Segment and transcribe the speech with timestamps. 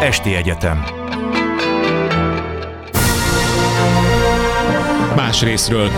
[0.00, 0.84] Esti Egyetem.
[5.16, 5.90] Más részről.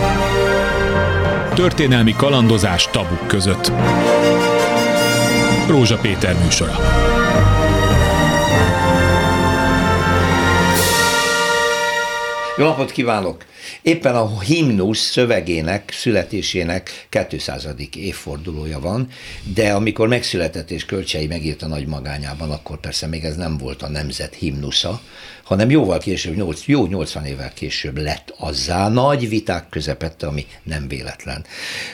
[1.53, 3.71] Történelmi kalandozás tabuk között.
[5.67, 6.75] Rózsa Péter műsora.
[12.57, 13.43] Jó napot kívánok!
[13.81, 17.67] Éppen a himnusz szövegének, születésének 200.
[17.95, 19.07] évfordulója van,
[19.53, 23.89] de amikor megszületett és Kölcsei megírta nagy magányában, akkor persze még ez nem volt a
[23.89, 25.01] nemzet himnusza,
[25.43, 30.87] hanem jóval később, 8, jó 80 évvel később lett azzá nagy viták közepette, ami nem
[30.87, 31.45] véletlen.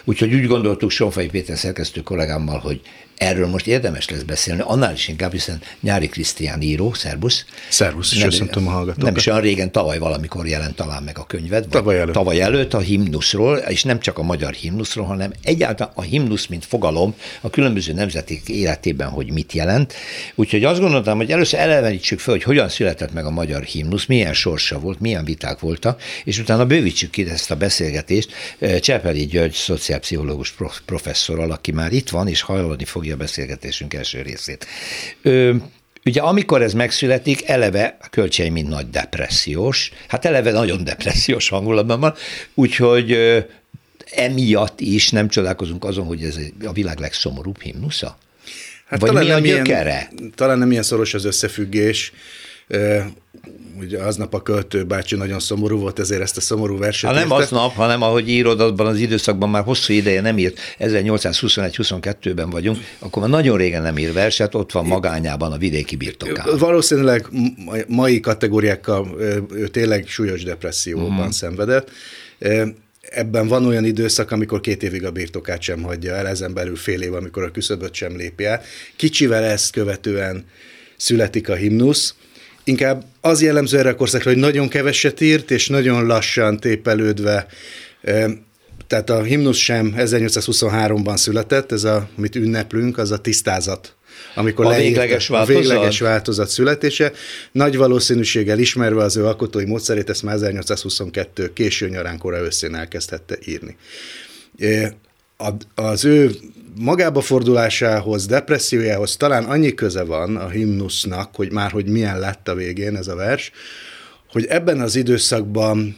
[0.03, 2.81] Úgyhogy úgy gondoltuk Sonfai Péter szerkesztő kollégámmal, hogy
[3.19, 7.45] Erről most érdemes lesz beszélni, annál is inkább, hiszen Nyári Krisztián író, szervusz.
[7.69, 9.03] Szervusz, és köszöntöm a hallgatókat.
[9.03, 11.65] Nem is olyan régen, tavaly valamikor jelent talán meg a könyved.
[11.69, 12.13] Tavaly előtt.
[12.13, 16.65] Tavaly előtt a himnuszról, és nem csak a magyar himnuszról, hanem egyáltalán a himnusz, mint
[16.65, 19.93] fogalom a különböző nemzetek életében, hogy mit jelent.
[20.35, 24.33] Úgyhogy azt gondoltam, hogy először elevenítsük fel, hogy hogyan született meg a magyar himnusz, milyen
[24.33, 28.31] sorsa volt, milyen viták voltak, és utána bővítsük ki ezt a beszélgetést
[28.79, 30.53] Csepeli György, szociálpszichológus
[30.85, 34.65] professzorral, aki már itt van, és hajlani fogja a beszélgetésünk első részét.
[35.21, 35.55] Ö,
[36.05, 41.99] Ugye amikor ez megszületik, eleve a költsei mint nagy depressziós, hát eleve nagyon depressziós hangulatban
[41.99, 42.13] van,
[42.53, 43.17] úgyhogy
[44.11, 48.17] emiatt is nem csodálkozunk azon, hogy ez a világ legszomorúbb himnusza?
[48.85, 50.09] Hát Vagy talán mi a gyökere?
[50.17, 52.13] Ilyen, talán nem ilyen szoros az összefüggés
[53.79, 57.23] ugye aznap a költő bácsi nagyon szomorú volt, ezért ezt a szomorú verset Ha nem
[57.23, 57.35] írta.
[57.35, 63.21] aznap, hanem ahogy írod, abban az időszakban már hosszú ideje nem írt, 1821-22-ben vagyunk, akkor
[63.21, 66.57] már nagyon régen nem ír verset, ott van magányában a vidéki birtokán.
[66.57, 67.27] Valószínűleg
[67.87, 69.15] mai kategóriákkal
[69.51, 71.31] ő tényleg súlyos depresszióban uh-huh.
[71.31, 71.89] szenvedett.
[73.01, 77.01] Ebben van olyan időszak, amikor két évig a birtokát sem hagyja el, ezen belül fél
[77.01, 78.61] év, amikor a küszöböt sem lépi el.
[78.95, 80.45] Kicsivel ezt követően
[80.97, 82.13] születik a himnusz,
[82.69, 87.47] inkább az jellemző erre a korszakra, hogy nagyon keveset írt, és nagyon lassan tépelődve
[88.87, 93.93] tehát a himnusz sem 1823-ban született, ez a, amit ünneplünk, az a tisztázat
[94.35, 95.55] amikor a végleges, változat?
[95.55, 97.11] a végleges változat születése.
[97.51, 103.37] Nagy valószínűséggel ismerve az ő alkotói módszerét, ezt már 1822 késő nyarán, kora őszén elkezdhette
[103.45, 103.77] írni.
[105.75, 106.31] Az ő
[106.79, 112.55] magába fordulásához, depressziójához talán annyi köze van a himnusznak, hogy már hogy milyen lett a
[112.55, 113.51] végén ez a vers,
[114.31, 115.95] hogy ebben az időszakban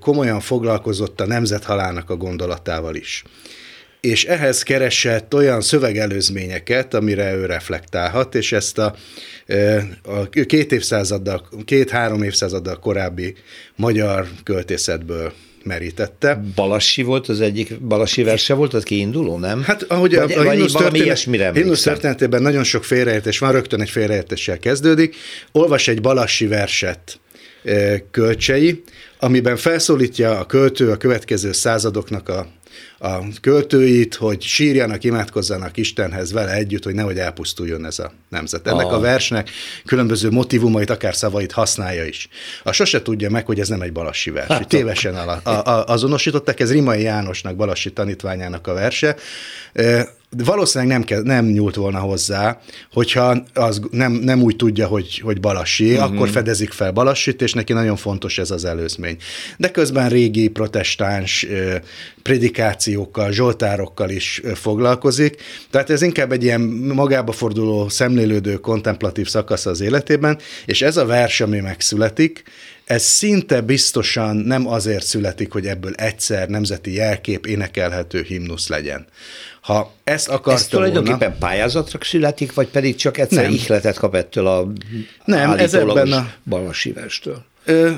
[0.00, 3.24] komolyan foglalkozott a nemzethalának a gondolatával is.
[4.00, 8.94] És ehhez keresett olyan szövegelőzményeket, amire ő reflektálhat, és ezt a,
[10.02, 13.34] a két évszázaddal, két-három évszázaddal korábbi
[13.76, 15.32] magyar költészetből
[15.64, 16.42] merítette.
[16.54, 19.62] Balassi volt az egyik, Balassi verse volt az kiinduló, nem?
[19.62, 23.90] Hát ahogy vagy, a, a himnusz, történet, himnusz történetében nagyon sok félreértés van, rögtön egy
[23.90, 25.16] félreértéssel kezdődik.
[25.52, 27.20] Olvas egy Balassi verset
[28.10, 28.82] kölcsei,
[29.18, 32.46] amiben felszólítja a költő a következő századoknak a
[32.98, 38.66] a költőit, hogy sírjanak, imádkozzanak Istenhez vele együtt, hogy nehogy elpusztuljon ez a nemzet.
[38.66, 38.92] Ennek ah.
[38.92, 39.50] a versnek
[39.86, 42.28] különböző motivumait, akár szavait használja is.
[42.62, 44.46] A sose tudja meg, hogy ez nem egy balassi vers.
[44.46, 49.16] Hát, tévesen a, a, a, azonosították, ez Rimai Jánosnak, balassi tanítványának a verse
[50.36, 52.60] valószínűleg nem, ke, nem nyúlt volna hozzá,
[52.92, 56.04] hogyha az nem, nem úgy tudja, hogy, hogy Balassi, uh-huh.
[56.04, 59.16] akkor fedezik fel Balassit, és neki nagyon fontos ez az előzmény.
[59.56, 61.46] De közben régi protestáns
[62.22, 66.60] predikációkkal, zsoltárokkal is foglalkozik, tehát ez inkább egy ilyen
[66.94, 72.42] magába forduló, szemlélődő, kontemplatív szakasz az életében, és ez a vers, ami megszületik,
[72.84, 79.06] ez szinte biztosan nem azért születik, hogy ebből egyszer nemzeti jelkép énekelhető himnusz legyen,
[79.62, 83.52] ha ezt akarta Ez tulajdonképpen volna, pályázatra születik, vagy pedig csak egyszer nem.
[83.52, 84.72] ihletet kap ettől a
[85.24, 87.44] nem, ez ebben a balmasívástől?
[87.64, 87.90] Ö,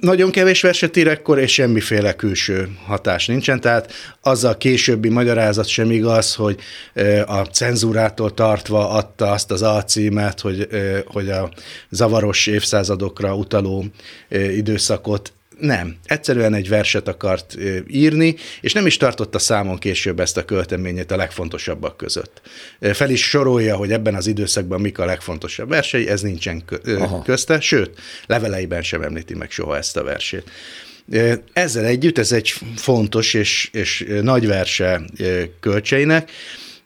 [0.00, 5.66] nagyon kevés verset ír ekkor, és semmiféle külső hatás nincsen, tehát az a későbbi magyarázat
[5.66, 6.58] sem igaz, hogy
[7.26, 10.68] a cenzúrától tartva adta azt az alcímet, hogy,
[11.06, 11.50] hogy a
[11.90, 13.84] zavaros évszázadokra utaló
[14.28, 17.56] időszakot nem, egyszerűen egy verset akart
[17.88, 22.40] írni, és nem is tartotta számon később ezt a költeményét a legfontosabbak között.
[22.80, 26.64] Fel is sorolja, hogy ebben az időszakban mik a legfontosabb versei, ez nincsen
[27.24, 30.50] közte, sőt, leveleiben sem említi meg soha ezt a versét.
[31.52, 35.02] Ezzel együtt ez egy fontos és, és nagy verse
[35.60, 36.30] kölcseinek,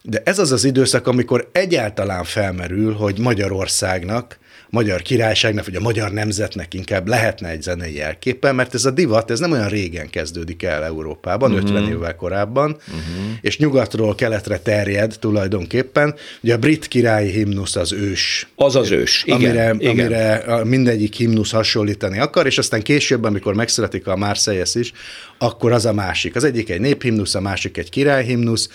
[0.08, 4.38] de ez az az időszak, amikor egyáltalán felmerül, hogy Magyarországnak
[4.70, 9.30] magyar királyságnak, vagy a magyar nemzetnek inkább lehetne egy zenei jelképpen, mert ez a divat,
[9.30, 11.68] ez nem olyan régen kezdődik el Európában, uh-huh.
[11.68, 13.02] 50 évvel korábban, uh-huh.
[13.40, 16.14] és nyugatról keletre terjed tulajdonképpen.
[16.42, 18.48] Ugye a brit királyi himnusz az ős.
[18.54, 19.36] Az az ős, igen.
[19.38, 19.90] Amire, igen.
[19.90, 24.92] amire mindegyik himnusz hasonlítani akar, és aztán később, amikor megszületik a Marseilles is,
[25.38, 26.36] akkor az a másik.
[26.36, 28.68] Az egyik egy néphimnusz, a másik egy királyhimnusz,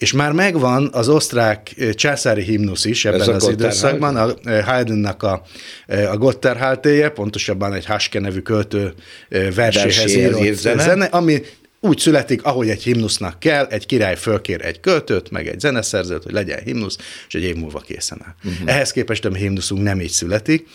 [0.00, 5.42] és már megvan az osztrák császári himnusz is ebben Ez az időszakban, a Haydnnak a,
[5.86, 8.94] a Gotterhaltéje, pontosabban egy Haske nevű költő
[9.54, 10.82] verséhez írott zene.
[10.82, 11.42] zene, ami
[11.80, 16.32] úgy születik, ahogy egy himnusznak kell, egy király fölkér egy költőt, meg egy zeneszerzőt, hogy
[16.32, 16.96] legyen himnusz,
[17.28, 18.34] és egy év múlva készen áll.
[18.52, 18.70] Uh-huh.
[18.74, 20.66] Ehhez képest a himnuszunk nem így születik,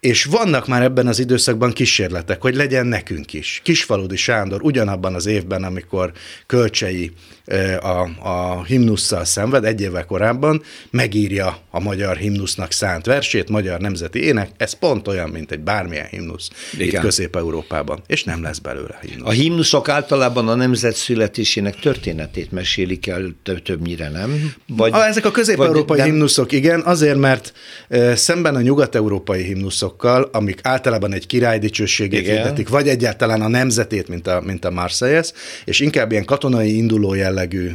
[0.00, 3.60] és vannak már ebben az időszakban kísérletek, hogy legyen nekünk is.
[3.64, 6.12] Kisfaludi Sándor ugyanabban az évben, amikor
[6.46, 7.12] Kölcsei
[7.80, 14.22] a, a himnusszal szenved, egy évvel korábban megírja a magyar himnusznak szánt versét, magyar nemzeti
[14.22, 16.88] ének, ez pont olyan, mint egy bármilyen himnusz Igen.
[16.88, 19.28] itt Közép-Európában, és nem lesz belőle himnusz.
[19.28, 24.52] A himnuszok általában a nemzet születésének történetét mesélik el többnyire, nem?
[24.66, 27.52] Vagy, a, ezek a közép-európai himnuszok, igen, azért, mert
[27.88, 34.08] e, szemben a nyugat-európai himnuszokkal, amik általában egy király dicsőségét hirdetik, vagy egyáltalán a nemzetét,
[34.08, 35.32] mint a, mint a Marseilles,
[35.64, 37.70] és inkább ilyen katonai induló jellegű jellegű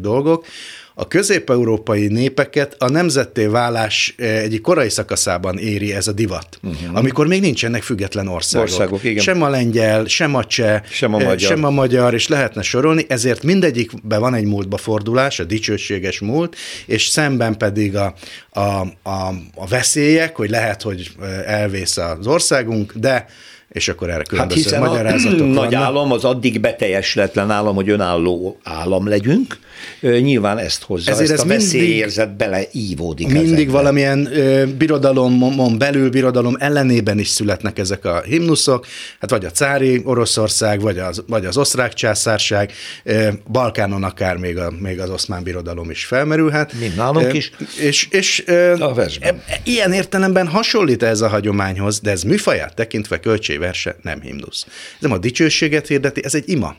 [0.00, 0.46] dolgok.
[0.94, 6.96] A közép-európai népeket a nemzetté válás egyik korai szakaszában éri ez a divat, uh-huh.
[6.96, 8.68] amikor még nincsenek független országok.
[8.68, 9.22] országok igen.
[9.22, 11.38] Sem a lengyel, sem a cseh, sem a, magyar.
[11.38, 16.56] sem a magyar, és lehetne sorolni, ezért mindegyikben van egy múltba fordulás, a dicsőséges múlt,
[16.86, 18.14] és szemben pedig a,
[18.50, 18.60] a,
[19.02, 21.10] a, a veszélyek, hogy lehet, hogy
[21.46, 23.26] elvész az országunk, de
[23.68, 28.58] és akkor erre különböző hát magyarázatok a nagy állam, az addig beteljesletlen állam, hogy önálló
[28.62, 29.58] állam legyünk,
[30.00, 33.26] nyilván ezt hozza, Ezért ezt ez a veszélyérzet beleívódik.
[33.26, 33.74] Mindig ezekben.
[33.74, 38.86] valamilyen ö, birodalomon belül, birodalom ellenében is születnek ezek a himnuszok,
[39.20, 42.72] hát vagy a cári Oroszország, vagy az, vagy az osztrák császárság,
[43.04, 46.72] ö, Balkánon akár még, a, még az oszmán birodalom is felmerülhet.
[46.80, 47.50] Mint nálunk is.
[47.80, 49.34] És, és ö, a e,
[49.64, 53.20] ilyen értelemben hasonlít ez a hagyományhoz, de ez műfaját tekintve
[53.58, 54.64] költségverse nem himnusz.
[54.66, 56.76] Ez nem a dicsőséget hirdeti, ez egy ima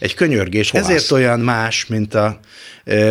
[0.00, 0.70] egy könyörgés.
[0.70, 0.88] Hovász.
[0.88, 2.40] Ezért olyan más, mint, a,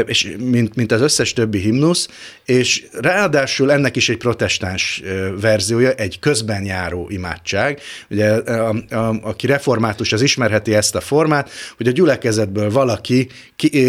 [0.06, 2.08] és mint, mint az összes többi himnusz,
[2.46, 5.02] és ráadásul ennek is egy protestáns
[5.42, 7.80] verziója, egy közben járó imádság.
[8.10, 13.30] Ugye, a, a, aki református, az ismerheti ezt a formát, hogy a gyülekezetből valaki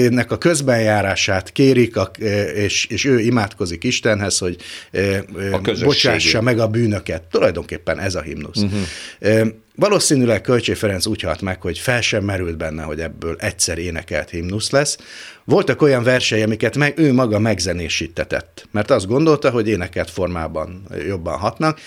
[0.09, 2.11] nek a közbenjárását kérik, a,
[2.55, 4.57] és, és ő imádkozik Istenhez, hogy
[5.83, 7.23] bocsássa meg a bűnöket.
[7.23, 8.63] Tulajdonképpen ez a himnusz.
[8.63, 9.49] Uh-huh.
[9.75, 14.31] Valószínűleg Kölcsé Ferenc úgy halt meg, hogy fel sem merült benne, hogy ebből egyszer énekelt
[14.31, 14.99] himnusz lesz.
[15.45, 21.39] Voltak olyan versei, amiket meg, ő maga megzenésítetett, mert azt gondolta, hogy énekelt formában jobban
[21.39, 21.81] hatnak,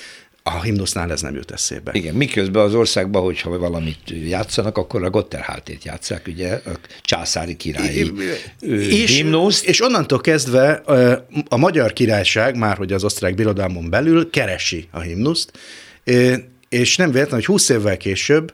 [0.43, 1.91] a himnusznál ez nem jut eszébe.
[1.93, 3.97] Igen, miközben az országban, hogyha valamit
[4.27, 6.71] játszanak, akkor a Gotterháltét játszák, ugye, a
[7.01, 8.11] császári királyi
[8.59, 9.63] és, himnusz.
[9.63, 10.71] És onnantól kezdve
[11.49, 15.51] a magyar királyság, már hogy az osztrák birodalmon belül keresi a himnuszt,
[16.73, 18.53] és nem véletlen, hogy 20 évvel később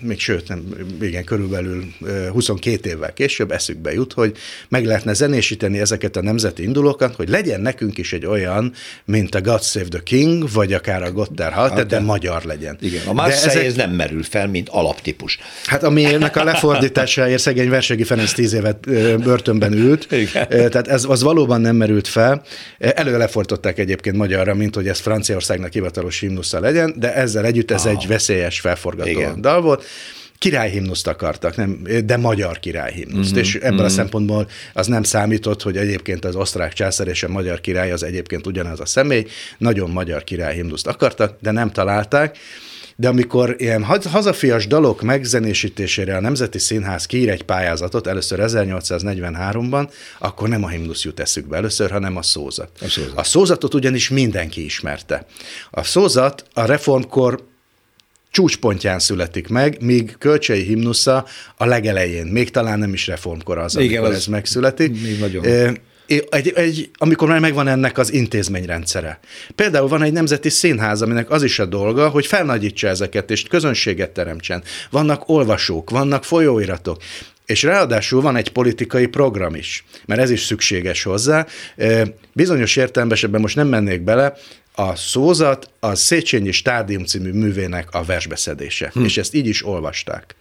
[0.00, 0.64] még sőt, nem,
[1.00, 1.84] igen, körülbelül
[2.32, 4.36] 22 évvel később eszükbe jut, hogy
[4.68, 8.72] meg lehetne zenésíteni ezeket a nemzeti indulókat, hogy legyen nekünk is egy olyan,
[9.04, 12.76] mint a God Save the King, vagy akár a Gotthard, hát, de, de magyar legyen.
[12.80, 13.64] Igen, a Marseille ezek...
[13.64, 15.38] ez nem merül fel, mint alaptípus.
[15.66, 18.90] Hát aminek a lefordításáért szegény Versegi Ferenc tíz évet
[19.22, 20.48] börtönben ült, igen.
[20.48, 22.42] tehát ez az valóban nem merült fel.
[22.78, 27.84] Elő lefordították egyébként magyarra, mint hogy ez Franciaországnak hivatalos himnusza legyen, de ezzel együtt ez
[27.84, 27.90] ah.
[27.90, 29.84] egy veszélyes felforgató Igen dal volt,
[30.38, 33.84] királyhimnuszt akartak, nem, de magyar királyhimnuszt, uh-huh, és ebből uh-huh.
[33.84, 38.02] a szempontból az nem számított, hogy egyébként az osztrák császár és a magyar király az
[38.02, 39.26] egyébként ugyanaz a személy,
[39.58, 42.38] nagyon magyar királyhimnuszt akartak, de nem találták,
[42.98, 49.88] de amikor ilyen hazafias dalok megzenésítésére a Nemzeti Színház kiír egy pályázatot, először 1843-ban,
[50.18, 52.70] akkor nem a himnusz jut eszükbe először, hanem a szózat.
[52.80, 53.18] A szózat.
[53.18, 55.26] A szózatot ugyanis mindenki ismerte.
[55.70, 57.44] A szózat a reformkor
[58.36, 61.26] csúcspontján születik meg, míg Kölcsei himnusza
[61.56, 65.02] a legelején, még talán nem is reformkor az, Igen, amikor az ez megszületik.
[65.02, 65.44] Még nagyon.
[66.06, 69.18] Egy, egy, amikor már megvan ennek az intézményrendszere.
[69.54, 74.10] Például van egy nemzeti színház, aminek az is a dolga, hogy felnagyítsa ezeket, és közönséget
[74.10, 74.62] teremtsen.
[74.90, 77.02] Vannak olvasók, vannak folyóiratok.
[77.46, 81.46] És ráadásul van egy politikai program is, mert ez is szükséges hozzá.
[82.32, 84.34] Bizonyos értelemben, most nem mennék bele,
[84.78, 89.04] a szózat a Széchenyi Stádium című művének a versbeszedése, hm.
[89.04, 90.34] és ezt így is olvasták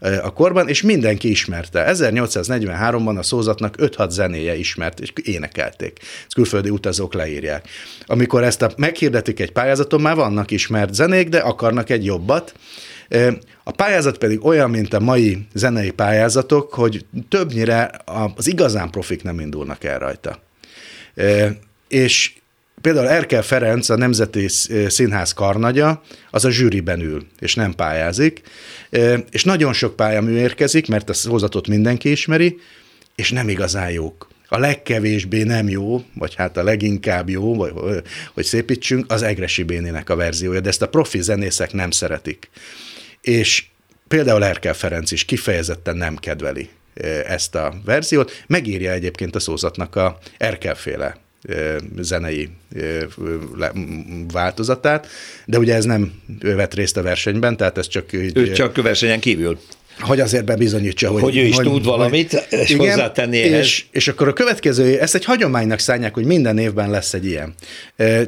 [0.00, 1.92] a korban, és mindenki ismerte.
[1.92, 5.98] 1843-ban a szózatnak 5-6 zenéje ismert, és énekelték.
[6.00, 7.68] Ezt külföldi utazók leírják.
[8.06, 12.54] Amikor ezt a, meghirdetik egy pályázaton, már vannak ismert zenék, de akarnak egy jobbat,
[13.64, 17.90] a pályázat pedig olyan, mint a mai zenei pályázatok, hogy többnyire
[18.36, 20.38] az igazán profik nem indulnak el rajta.
[21.88, 22.32] És
[22.82, 24.48] Például Erkel Ferenc, a Nemzeti
[24.88, 28.40] Színház karnagya, az a zsűriben ül, és nem pályázik,
[29.30, 32.58] és nagyon sok pályamű érkezik, mert a szózatot mindenki ismeri,
[33.14, 34.28] és nem igazán jók.
[34.48, 37.72] A legkevésbé nem jó, vagy hát a leginkább jó, vagy,
[38.34, 42.50] hogy szépítsünk, az Egresi Bénének a verziója, de ezt a profi zenészek nem szeretik.
[43.20, 43.64] És
[44.08, 46.68] például Erkel Ferenc is kifejezetten nem kedveli
[47.26, 51.20] ezt a verziót, megírja egyébként a szózatnak a Erkelféle
[52.00, 52.48] zenei
[54.32, 55.06] változatát,
[55.46, 58.12] de ugye ez nem vett részt a versenyben, tehát ez csak...
[58.12, 59.58] Ő csak versenyen kívül
[60.00, 61.22] hogy azért bebizonyítsa, hogy...
[61.22, 63.58] Hogy ő is hogy, tud valamit, hogy, és igen, hozzátenni ehhez.
[63.58, 67.54] És, és akkor a következő, ezt egy hagyománynak szállják, hogy minden évben lesz egy ilyen.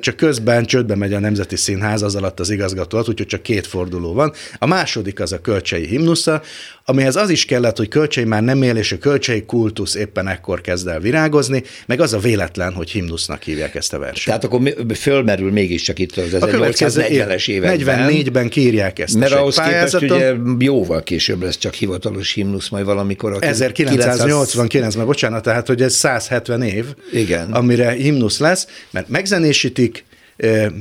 [0.01, 4.13] Csak közben csődbe megy a Nemzeti Színház, az alatt az igazgató úgyhogy csak két forduló
[4.13, 4.33] van.
[4.59, 6.43] A második az a kölcsei himnusza,
[6.85, 10.61] amihez az is kellett, hogy kölcsei már nem él, és a kölcsei kultusz éppen ekkor
[10.61, 14.25] kezd el virágozni, meg az a véletlen, hogy himnusznak hívják ezt a versenyt.
[14.25, 18.09] Tehát akkor fölmerül mégiscsak itt az 1840-es években.
[18.11, 19.17] 44-ben kírják ezt.
[19.17, 23.33] Mert ahhoz képest ugye jóval később lesz csak hivatalos himnusz majd valamikor.
[23.33, 27.53] A 1989-ben, bocsánat, tehát hogy ez 170 év, Igen.
[27.53, 30.05] amire himnusz lesz, mert megzenésítik,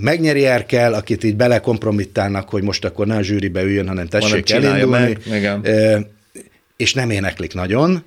[0.02, 4.86] megnyeri Erkel, akit így belekompromittálnak, hogy most akkor ne a zsűribe üljön, hanem tessék elindulni.
[4.86, 5.20] Meg.
[5.26, 5.66] Igen.
[6.78, 8.04] És nem éneklik nagyon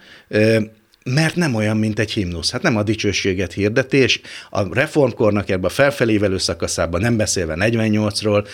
[1.15, 2.51] mert nem olyan, mint egy himnusz.
[2.51, 4.21] Hát nem a dicsőséget hirdeti, és
[4.51, 8.47] a reformkornak ebben a felfelévelő szakaszában, nem beszélve 48-ról,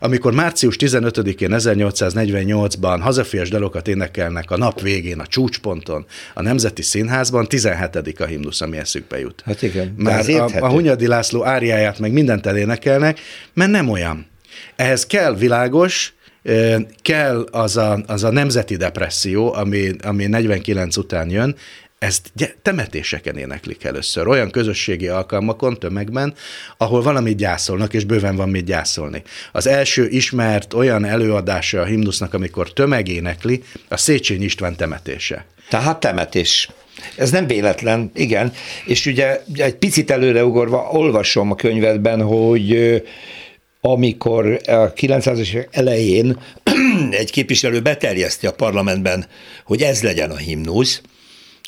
[0.00, 7.46] amikor március 15-én 1848-ban hazafias dalokat énekelnek a nap végén, a csúcsponton, a Nemzeti Színházban,
[7.46, 8.20] 17.
[8.20, 9.42] a himnusz, ami eszükbe jut.
[9.44, 9.94] Hát igen.
[9.96, 13.20] Már a, a Hunyadi László áriáját meg mindent elénekelnek,
[13.52, 14.26] mert nem olyan.
[14.76, 16.14] Ehhez kell világos,
[17.02, 21.56] kell az a, az a nemzeti depresszió, ami, ami 49 után jön,
[22.00, 22.32] ezt
[22.62, 26.34] temetéseken éneklik először, olyan közösségi alkalmakon, tömegben,
[26.76, 29.22] ahol valamit gyászolnak, és bőven van mit gyászolni.
[29.52, 35.44] Az első ismert olyan előadása a himnusznak, amikor tömeg énekli, a Széchenyi István temetése.
[35.68, 36.70] Tehát temetés.
[37.16, 38.52] Ez nem véletlen, igen.
[38.84, 43.02] És ugye egy picit előreugorva olvasom a könyvedben, hogy
[43.80, 46.38] amikor a 900-as elején
[47.10, 49.26] egy képviselő beterjeszti a parlamentben,
[49.64, 51.00] hogy ez legyen a himnusz,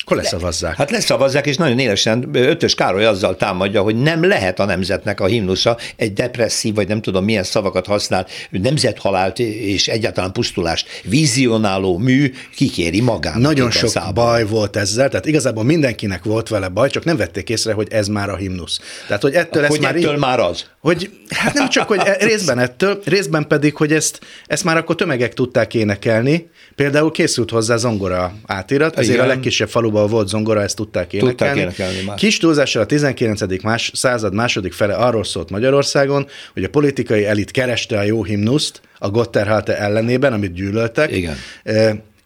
[0.03, 0.75] akkor leszavazzák.
[0.75, 5.25] Hát leszavazzák, és nagyon élesen Ötös Károly azzal támadja, hogy nem lehet a nemzetnek a
[5.25, 12.33] himnusza egy depresszív, vagy nem tudom milyen szavakat használ, nemzethalált és egyáltalán pusztulást vizionáló mű
[12.55, 13.35] kikéri magát.
[13.35, 17.73] Nagyon sok baj volt ezzel, tehát igazából mindenkinek volt vele baj, csak nem vették észre,
[17.73, 18.79] hogy ez már a himnusz.
[19.07, 20.65] Tehát, hogy ettől, hogy már ettől így, már az?
[20.79, 24.95] Hogy hát nem csak, hogy e- részben ettől, részben pedig, hogy ezt, ezt már akkor
[24.95, 29.25] tömegek tudták énekelni, Például készült hozzá zongora átirat, azért Igen.
[29.25, 31.35] a legkisebb faluban volt zongora, ezt tudták énekelni.
[31.35, 32.17] Tudták énekelni már.
[32.17, 33.61] Kis túlzással a 19.
[33.63, 38.81] Más, század második fele arról szólt Magyarországon, hogy a politikai elit kereste a jó himnuszt
[38.99, 41.11] a Gotterhalte ellenében, amit gyűlöltek.
[41.11, 41.35] Igen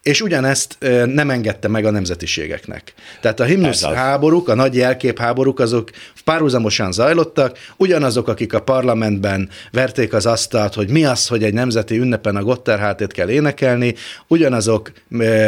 [0.08, 2.94] és ugyanezt nem engedte meg a nemzetiségeknek.
[3.22, 5.90] Tehát a himnusz háborúk, a nagy jelkép háborúk, azok
[6.24, 11.98] párhuzamosan zajlottak, ugyanazok, akik a parlamentben verték az asztalt, hogy mi az, hogy egy nemzeti
[11.98, 13.96] ünnepen a Gotterhátét kell énekelni,
[14.28, 14.92] ugyanazok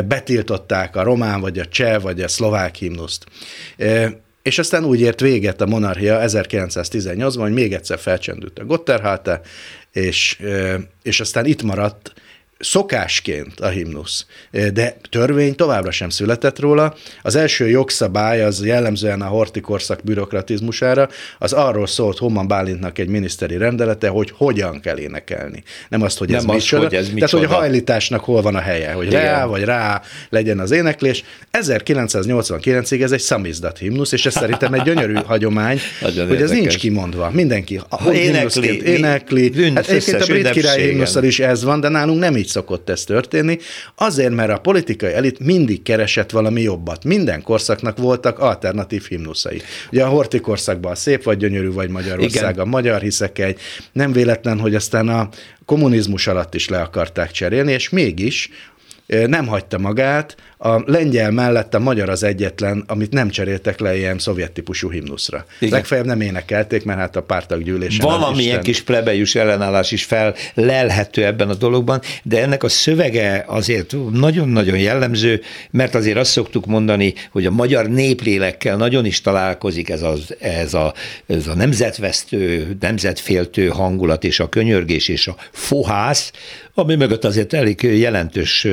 [0.07, 3.25] betiltották a román, vagy a cseh, vagy a szlovák himnuszt.
[4.41, 9.41] És aztán úgy ért véget a monarchia 1918-ban, hogy még egyszer felcsendült a Gotterháte,
[9.91, 10.41] és,
[11.03, 12.13] és aztán itt maradt
[12.59, 14.25] szokásként a himnusz,
[14.73, 16.95] de törvény továbbra sem született róla.
[17.21, 23.57] Az első jogszabály az jellemzően a hortikorszak bürokratizmusára, az arról szólt Homan Bálintnak egy miniszteri
[23.57, 25.63] rendelete, hogy hogyan kell énekelni.
[25.89, 26.83] Nem azt, hogy ez Nem micsoda.
[26.83, 27.25] Hogy ez micsoda.
[27.31, 29.21] Tehát, hogy a hajlításnak hol van a helye, hogy Igen.
[29.21, 31.23] rá vagy rá legyen az éneklés.
[31.51, 36.55] 1989-ig ez egy szamizdat himnusz, és ez szerintem egy gyönyörű hagyomány, Nagyon hogy érdekes.
[36.55, 37.29] ez nincs kimondva.
[37.29, 37.81] Mindenki
[38.13, 39.71] énekli, énekli.
[39.75, 43.03] Hát egyébként a brit király himnuszal is ez van, de nálunk nem így szokott ez
[43.03, 43.57] történni,
[43.95, 47.03] azért, mert a politikai elit mindig keresett valami jobbat.
[47.03, 49.61] Minden korszaknak voltak alternatív himnuszai.
[49.91, 52.65] Ugye a Horti korszakban a Szép vagy Gyönyörű vagy Magyarország, Igen.
[52.65, 53.59] a Magyar hiszek egy,
[53.91, 55.29] nem véletlen, hogy aztán a
[55.65, 58.49] kommunizmus alatt is le akarták cserélni, és mégis
[59.07, 64.19] nem hagyta magát, a lengyel mellett a magyar az egyetlen, amit nem cseréltek le ilyen
[64.19, 65.45] szovjet típusú himnuszra.
[65.59, 65.73] Igen.
[65.73, 68.05] Legfeljebb nem énekelték, mert hát a pártaggyűlésen.
[68.05, 68.61] Valamilyen Isten...
[68.61, 74.77] kis plebejus ellenállás is fel lelhető ebben a dologban, de ennek a szövege azért nagyon-nagyon
[74.77, 80.35] jellemző, mert azért azt szoktuk mondani, hogy a magyar néplélekkel nagyon is találkozik ez, az,
[80.39, 80.93] ez, a,
[81.27, 86.31] ez a nemzetvesztő, nemzetféltő hangulat és a könyörgés és a fohász,
[86.79, 88.67] ami mögött azért elég jelentős,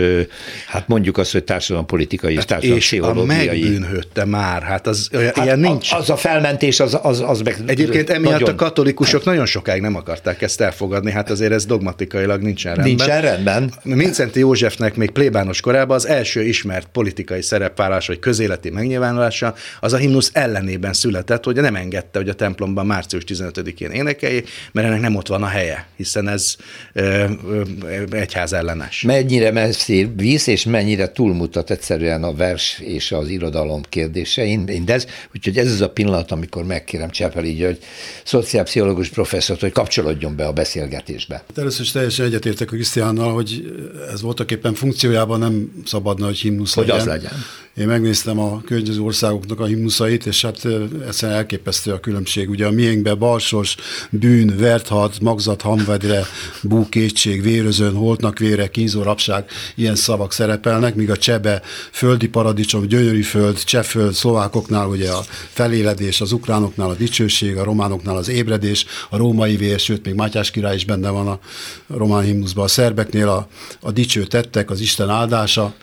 [0.66, 1.45] hát mondjuk azt, hogy
[1.76, 3.59] társadalompolitikai és társadalompszichológiai.
[3.59, 5.92] És a megbűnhötte már, hát az hát ilyen nincs.
[5.92, 8.50] Az a felmentés, az, az, az meg Egyébként emiatt nagyon...
[8.50, 12.95] a katolikusok nagyon sokáig nem akarták ezt elfogadni, hát azért ez dogmatikailag nincsen rendben.
[12.97, 13.73] Nincsen rendben.
[13.83, 19.97] Mincenti Józsefnek még plébános korában az első ismert politikai szerepvállás vagy közéleti megnyilvánulása az a
[19.97, 25.14] himnusz ellenében született, hogy nem engedte, hogy a templomban március 15-én énekeljék, mert ennek nem
[25.14, 26.56] ott van a helye, hiszen ez
[26.92, 27.62] ö, ö,
[28.11, 29.02] egyház ellenes.
[29.02, 35.06] Mennyire messzi víz, és mennyire túlmutat egyszerűen a vers és az irodalom kérdésein, mindez.
[35.35, 37.78] Úgyhogy ez az a pillanat, amikor megkérem Csepeli György,
[38.25, 41.35] szociálpszichológus professzort, hogy kapcsolódjon be a beszélgetésbe.
[41.35, 43.75] Hát először is teljesen egyetértek a Krisztiánnal, hogy
[44.12, 47.00] ez voltak éppen funkciójában nem szabadna, hogy himnusz hogy legyen.
[47.00, 47.32] az legyen.
[47.76, 50.66] Én megnéztem a környező országoknak a himnuszait, és hát
[51.06, 52.50] egyszerűen elképesztő a különbség.
[52.50, 53.76] Ugye a miénkben balsos,
[54.11, 56.26] bűn, verthat, magzat, hamvedre,
[56.62, 63.23] búkétség, vérözön, holtnak vére, kínzó, rapság, ilyen szavak szerepelnek, míg a csebe, földi paradicsom, gyönyörű
[63.23, 69.16] föld, csehföld, szlovákoknál ugye a feléledés, az ukránoknál a dicsőség, a románoknál az ébredés, a
[69.16, 71.38] római vér, sőt, még Mátyás király is benne van a
[71.87, 73.49] román himnuszban, a szerbeknél a,
[73.80, 75.75] a dicső tettek, az Isten áldása,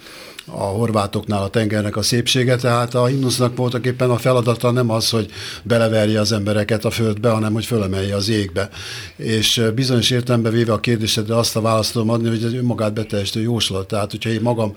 [0.45, 5.09] a horvátoknál a tengernek a szépsége, tehát a himnusznak voltak éppen a feladata nem az,
[5.09, 5.31] hogy
[5.63, 8.69] beleverje az embereket a földbe, hanem hogy fölemelje az égbe.
[9.15, 13.41] És bizonyos értelemben véve a kérdésedre azt a választ tudom adni, hogy ez önmagát beteljesítő
[13.41, 13.88] jóslat.
[13.88, 14.73] Tehát, hogyha én magam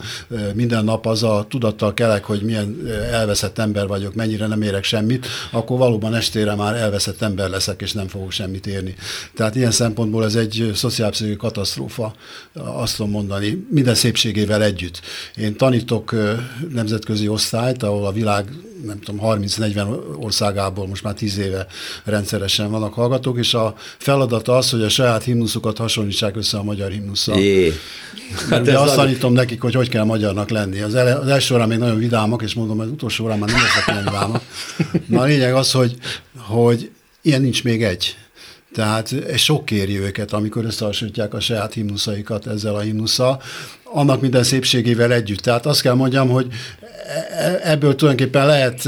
[0.54, 5.26] minden nap az a tudattal kelek, hogy milyen elveszett ember vagyok, mennyire nem érek semmit,
[5.50, 8.94] akkor valóban estére már elveszett ember leszek, és nem fogok semmit érni.
[9.34, 12.14] Tehát ilyen szempontból ez egy szociálpszichológiai katasztrófa,
[12.54, 15.00] azt tudom mondani, minden szépségével együtt.
[15.36, 16.14] Én tanítok
[16.72, 18.44] nemzetközi osztályt, ahol a világ
[18.84, 21.66] nem tudom, 30-40 országából most már 10 éve
[22.04, 26.90] rendszeresen vannak hallgatók, és a feladata az, hogy a saját himnuszokat hasonlítsák össze a magyar
[26.90, 27.38] himnusszal.
[27.38, 27.72] Jé.
[28.50, 30.80] Hát ugye azt tanítom nekik, hogy hogy kell magyarnak lenni.
[30.80, 33.60] Az, ele, az első órán még nagyon vidámak, és mondom, az utolsó órán már nem
[33.60, 34.42] leszek olyan vidámak.
[35.06, 35.96] Na a lényeg az, hogy,
[36.36, 36.90] hogy
[37.22, 38.16] ilyen nincs még egy.
[38.72, 43.42] Tehát sok kéri őket, amikor összehasonlítják a saját himnuszaikat ezzel a himnusszal,
[43.96, 45.38] annak minden szépségével együtt.
[45.38, 46.46] Tehát azt kell mondjam, hogy
[47.30, 48.86] e-, ebből tulajdonképpen lehet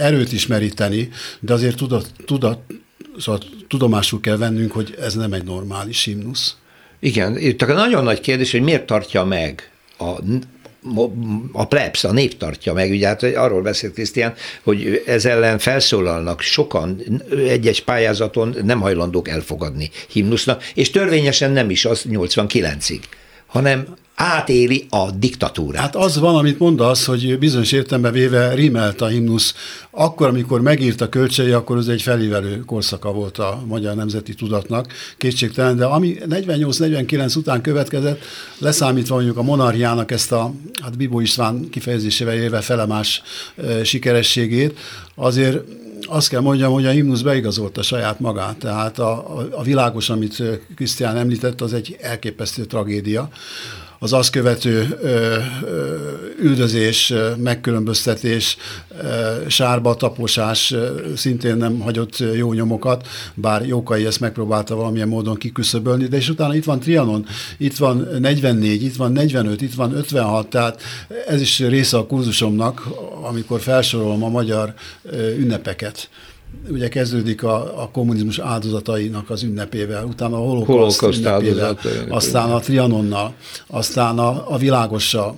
[0.00, 1.08] erőt is meríteni,
[1.40, 2.58] de azért tudat, tudat,
[3.18, 6.56] szóval tudomásul kell vennünk, hogy ez nem egy normális himnusz.
[7.00, 10.10] Igen, itt a nagyon nagy kérdés, hogy miért tartja meg a
[11.52, 16.40] a plebs, a nép tartja meg, ugye hát arról beszélt Krisztián, hogy ez ellen felszólalnak
[16.40, 17.02] sokan,
[17.48, 23.00] egyes pályázaton nem hajlandók elfogadni himnusznak, és törvényesen nem is az 89-ig
[23.48, 23.86] hanem
[24.20, 25.82] átéli a diktatúrát.
[25.82, 29.54] Hát az van, amit mondasz, hogy bizonyos értelemben véve rímelt a himnusz.
[29.90, 35.76] Akkor, amikor megírta kölcsei, akkor ez egy felívelő korszaka volt a magyar nemzeti tudatnak, kétségtelen,
[35.76, 38.22] de ami 48-49 után következett,
[38.58, 43.22] leszámítva mondjuk a monarchiának ezt a, hát Bibó István kifejezésével élve felemás
[43.56, 44.78] e, sikerességét,
[45.14, 45.58] azért
[46.06, 50.42] azt kell mondjam, hogy a himnusz beigazolta saját magát, tehát a, a, a világos, amit
[50.74, 53.28] Krisztián említett, az egy elképesztő tragédia
[53.98, 55.96] az azt követő ö, ö,
[56.40, 58.56] üldözés, megkülönböztetés,
[59.02, 60.74] ö, sárba taposás
[61.16, 66.54] szintén nem hagyott jó nyomokat, bár Jókai ezt megpróbálta valamilyen módon kiküszöbölni, de és utána
[66.54, 67.26] itt van Trianon,
[67.58, 70.82] itt van 44, itt van 45, itt van 56, tehát
[71.26, 72.86] ez is része a kurzusomnak,
[73.22, 74.74] amikor felsorolom a magyar
[75.36, 76.08] ünnepeket
[76.70, 83.34] ugye kezdődik a, a kommunizmus áldozatainak az ünnepével, utána a holokauszt ünnepével, aztán a Trianonnal,
[83.66, 85.36] aztán a, a világossal,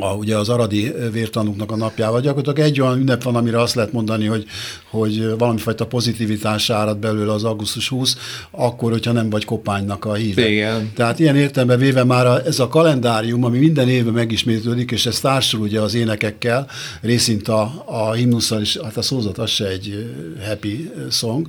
[0.00, 2.20] a, ugye az aradi vértanúknak a napjával.
[2.20, 4.44] Gyakorlatilag egy olyan ünnep van, amire azt lehet mondani, hogy,
[4.90, 8.16] hogy valami fajta pozitivitás árad belőle az augusztus 20,
[8.50, 10.48] akkor, hogyha nem vagy kopánynak a híve.
[10.48, 10.92] Igen.
[10.94, 15.20] Tehát ilyen értelemben véve már a, ez a kalendárium, ami minden évben megismétlődik, és ez
[15.20, 16.66] társul ugye az énekekkel,
[17.00, 20.12] részint a, a himnusszal is, hát a szózat az se egy
[20.46, 21.48] happy song.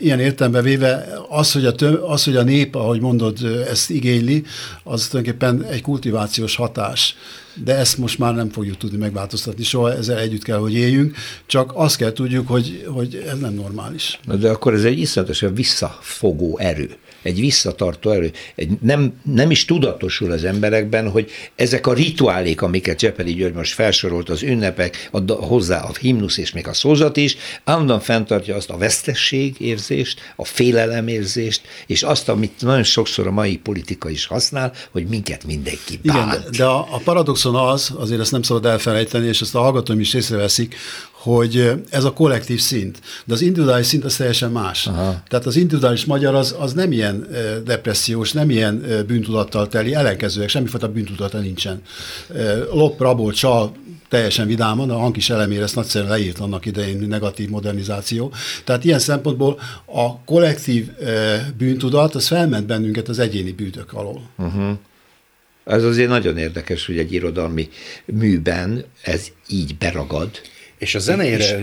[0.00, 3.38] Ilyen értelemben véve az, hogy a, töm, az, hogy a nép, ahogy mondod,
[3.70, 4.44] ezt igényli,
[4.82, 7.16] az tulajdonképpen egy kultivációs hatás
[7.64, 11.16] de ezt most már nem fogjuk tudni megváltoztatni, soha ezzel együtt kell, hogy éljünk,
[11.46, 14.20] csak azt kell tudjuk, hogy, hogy ez nem normális.
[14.40, 18.32] De akkor ez egy iszonyatosan visszafogó erő egy visszatartó erő.
[18.54, 23.72] Egy nem, nem is tudatosul az emberekben, hogy ezek a rituálék, amiket Csepeli György most
[23.72, 28.70] felsorolt, az ünnepek, a, hozzá a himnusz és még a szózat is, állandóan fenntartja azt
[28.70, 34.72] a vesztesség érzést, a félelemérzést, és azt, amit nagyon sokszor a mai politika is használ,
[34.90, 36.32] hogy minket mindenki bánt.
[36.32, 37.00] Igen, de a, a
[37.46, 40.74] paradoxon az, azért ezt nem szabad elfelejteni, és ezt a hallgatóim is észreveszik,
[41.12, 44.86] hogy ez a kollektív szint, de az individuális szint az teljesen más.
[44.86, 45.22] Aha.
[45.28, 47.26] Tehát az individuális magyar az, az nem ilyen
[47.64, 51.82] depressziós, nem ilyen bűntudattal teli, ellenkezőleg semmifajta bűntudata nincsen.
[52.72, 53.72] Lop, rabol, csal,
[54.08, 58.32] teljesen vidáman, a hangkis elemére ezt nagyszerűen leírt annak idején negatív modernizáció.
[58.64, 60.88] Tehát ilyen szempontból a kollektív
[61.58, 64.20] bűntudat, az felment bennünket az egyéni bűtök alól.
[64.38, 64.78] Uh-huh.
[65.66, 67.68] Ez azért nagyon érdekes, hogy egy irodalmi
[68.04, 70.40] műben ez így beragad,
[70.78, 71.58] és a zeneire,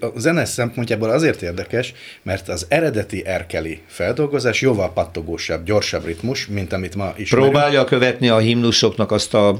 [0.00, 6.72] a zene szempontjából azért érdekes, mert az eredeti erkeli feldolgozás jóval pattogósabb, gyorsabb ritmus, mint
[6.72, 7.28] amit ma is.
[7.28, 9.58] Próbálja követni a himnuszoknak azt a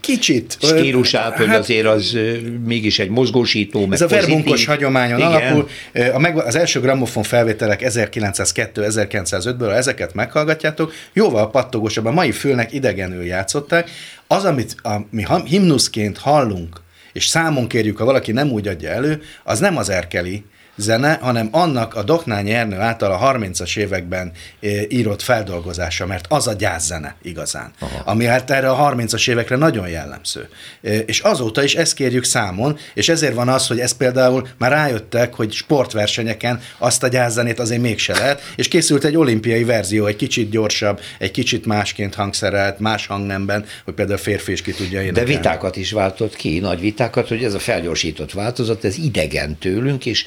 [0.00, 2.18] kicsit stílusát, hogy hát, azért az
[2.64, 5.30] mégis egy mozgósító, meg Ez a verbunkos hagyományon Igen.
[5.30, 5.68] alapul.
[6.12, 13.24] A meg, az első gramofon felvételek 1902-1905-ből, ezeket meghallgatjátok, jóval pattogósabb, a mai fülnek idegenül
[13.24, 13.90] játszották.
[14.26, 16.86] Az, amit a, mi himnuszként hallunk
[17.18, 20.44] és számon kérjük, ha valaki nem úgy adja elő, az nem az erkeli,
[20.78, 26.46] zene, hanem annak a Doknányi Ernő által a 30-as években eh, írott feldolgozása, mert az
[26.46, 28.02] a gyászene igazán, Aha.
[28.04, 30.48] ami hát erre a 30-as évekre nagyon jellemző.
[30.82, 34.70] Eh, és azóta is ezt kérjük számon, és ezért van az, hogy ez például már
[34.70, 40.16] rájöttek, hogy sportversenyeken azt a gyászzenét azért mégse lehet, és készült egy olimpiai verzió, egy
[40.16, 45.02] kicsit gyorsabb, egy kicsit másként hangszerelt, más hangnemben, hogy például a férfi is ki tudja
[45.02, 45.30] énekelni.
[45.30, 50.06] De vitákat is váltott ki, nagy vitákat, hogy ez a felgyorsított változat, ez idegen tőlünk,
[50.06, 50.26] és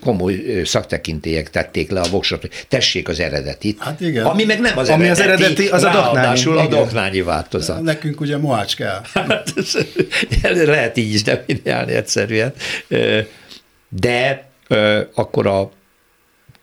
[0.00, 3.78] komoly szaktekintélyek tették le a voksot, tessék az eredetit.
[3.80, 4.24] Hát igen.
[4.24, 6.44] Ami meg nem az Ami eredeti, az eredeti, az a doknányi.
[6.44, 7.82] a doknányi változat.
[7.82, 9.00] Nekünk ugye moács kell.
[9.14, 9.52] Hát,
[10.42, 12.52] lehet így is definiálni egyszerűen.
[13.88, 14.48] De
[15.14, 15.70] akkor a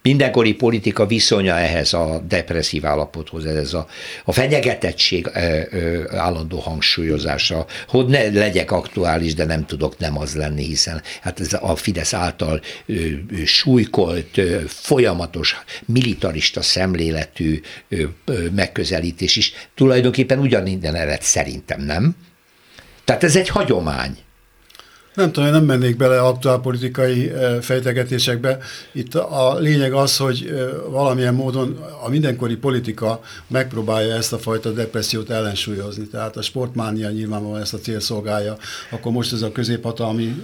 [0.02, 3.88] mindenkori politika viszonya ehhez a depresszív állapothoz, ez a,
[4.26, 5.30] a fenyegetettség
[6.12, 11.54] állandó hangsúlyozása, hogy ne legyek aktuális, de nem tudok nem az lenni, hiszen hát ez
[11.62, 12.62] a Fidesz által
[13.46, 17.62] súlykolt, folyamatos, militarista szemléletű
[18.56, 22.16] megközelítés is tulajdonképpen ugyaninnen ered szerintem, nem?
[23.06, 24.18] Tehát ez egy hagyomány.
[25.20, 28.58] Nem tudom, én nem mennék bele aktuálpolitikai fejtegetésekbe.
[28.92, 30.54] Itt a lényeg az, hogy
[30.90, 36.08] valamilyen módon a mindenkori politika megpróbálja ezt a fajta depressziót ellensúlyozni.
[36.08, 38.58] Tehát a sportmánia nyilvánvalóan ezt a cél szolgálja.
[38.92, 40.44] Akkor most ez a középhatalmi...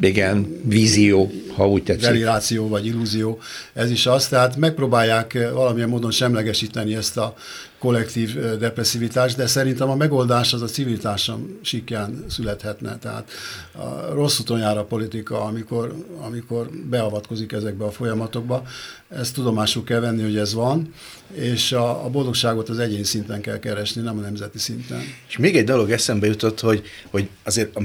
[0.00, 2.02] Igen, vízió, ha úgy tetszik.
[2.02, 3.38] Deliráció vagy illúzió,
[3.72, 4.28] ez is az.
[4.28, 7.34] Tehát megpróbálják valamilyen módon semlegesíteni ezt a
[7.84, 12.98] kollektív depresszivitás, de szerintem a megoldás az a civil társadalom sikján születhetne.
[12.98, 13.30] Tehát
[13.72, 18.62] a rossz úton jár a politika, amikor, amikor beavatkozik ezekbe a folyamatokba.
[19.08, 20.94] Ezt tudomásul kell venni, hogy ez van,
[21.32, 25.00] és a, a boldogságot az egyén szinten kell keresni, nem a nemzeti szinten.
[25.28, 27.80] És még egy dolog eszembe jutott, hogy, hogy azért a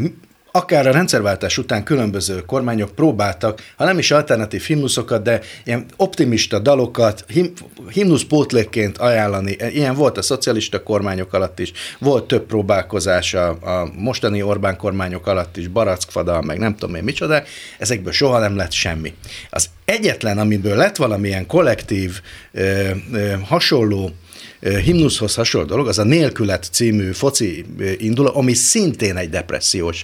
[0.52, 6.60] akár a rendszerváltás után különböző kormányok próbáltak, ha nem is alternatív himnuszokat, de ilyen optimista
[6.60, 7.54] dalokat him,
[7.90, 9.52] himnuszpótlékként ajánlani.
[9.52, 15.28] Ilyen volt a szocialista kormányok alatt is, volt több próbálkozás a, a mostani Orbán kormányok
[15.28, 17.44] alatt is, Barackfada, meg nem tudom én micsoda,
[17.78, 19.14] ezekből soha nem lett semmi.
[19.50, 24.12] Az egyetlen, amiből lett valamilyen kollektív, ö, ö, hasonló
[24.60, 27.66] himnuszhoz hasonló dolog, az a Nélkület című foci
[27.98, 30.04] induló, ami szintén egy depressziós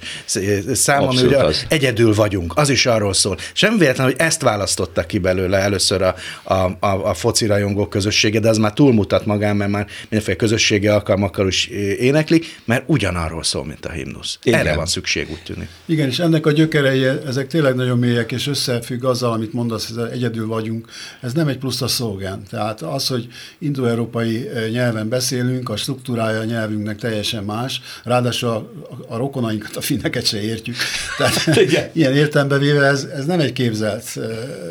[0.73, 1.65] szám, ami ugye az.
[1.69, 3.37] egyedül vagyunk, az is arról szól.
[3.53, 8.39] Sem véletlen, hogy ezt választottak ki belőle először a, a, a, a foci rajongók közössége,
[8.39, 11.67] de az már túlmutat magán, mert már mindenféle közösségi alkalmakkal is
[11.99, 14.39] éneklik, mert ugyanarról szól, mint a himnusz.
[14.43, 14.59] Igen.
[14.59, 15.67] Erre van szükség, úgy tűnik.
[15.85, 20.11] Igen, és ennek a gyökerei, ezek tényleg nagyon mélyek, és összefügg azzal, amit mondasz, hogy
[20.11, 20.87] egyedül vagyunk.
[21.21, 22.43] Ez nem egy plusz a szolgán.
[22.49, 23.27] Tehát az, hogy
[23.59, 28.71] indoeurópai nyelven beszélünk, a struktúrája a nyelvünknek teljesen más, ráadásul a,
[29.07, 30.75] a rokonainkat, a finneket se értjük.
[31.17, 31.57] Tehát
[31.93, 34.19] ilyen értelembe véve ez, ez nem egy képzelt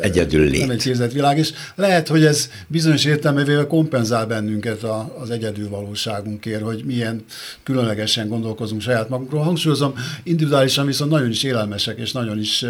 [0.01, 0.59] Egyedül lét.
[0.59, 5.29] nem egy képzelt világ, és lehet, hogy ez bizonyos értelembe véve kompenzál bennünket a, az
[5.29, 7.23] egyedül valóságunkért, hogy milyen
[7.63, 9.41] különlegesen gondolkozunk saját magunkról.
[9.41, 12.65] Hangsúlyozom, individuálisan viszont nagyon is élelmesek, és nagyon is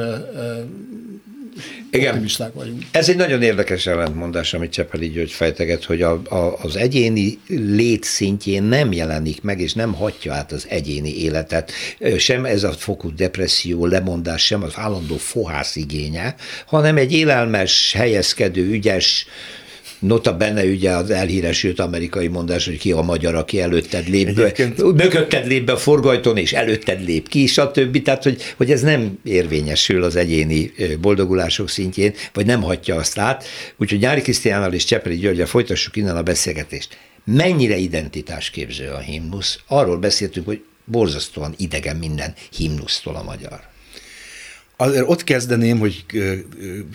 [1.92, 2.08] Igen.
[2.08, 2.84] optimisták vagyunk.
[2.92, 8.64] Ez egy nagyon érdekes ellentmondás, amit Csepeli György fejteget, hogy a, a, az egyéni létszintjén
[8.64, 11.72] nem jelenik meg, és nem hatja át az egyéni életet.
[12.18, 18.70] Sem ez a fokú depresszió, lemondás, sem az állandó fohász igénye, hanem egy élelmes, helyezkedő,
[18.70, 19.28] ügyes,
[20.00, 24.54] Nota benne ugye az elhíresült amerikai mondás, hogy ki a magyar, aki előtted lép be,
[24.78, 28.02] mögötted lép be a forgajton, és előtted lép ki, stb.
[28.02, 33.46] Tehát, hogy, hogy ez nem érvényesül az egyéni boldogulások szintjén, vagy nem hagyja azt át.
[33.78, 36.98] Úgyhogy Nyári Krisztiánnal és Csepeli Györgyel folytassuk innen a beszélgetést.
[37.24, 39.60] Mennyire identitásképző a himnusz?
[39.68, 43.74] Arról beszéltünk, hogy borzasztóan idegen minden himnusztól a magyar
[44.78, 46.06] azért ott kezdeném, hogy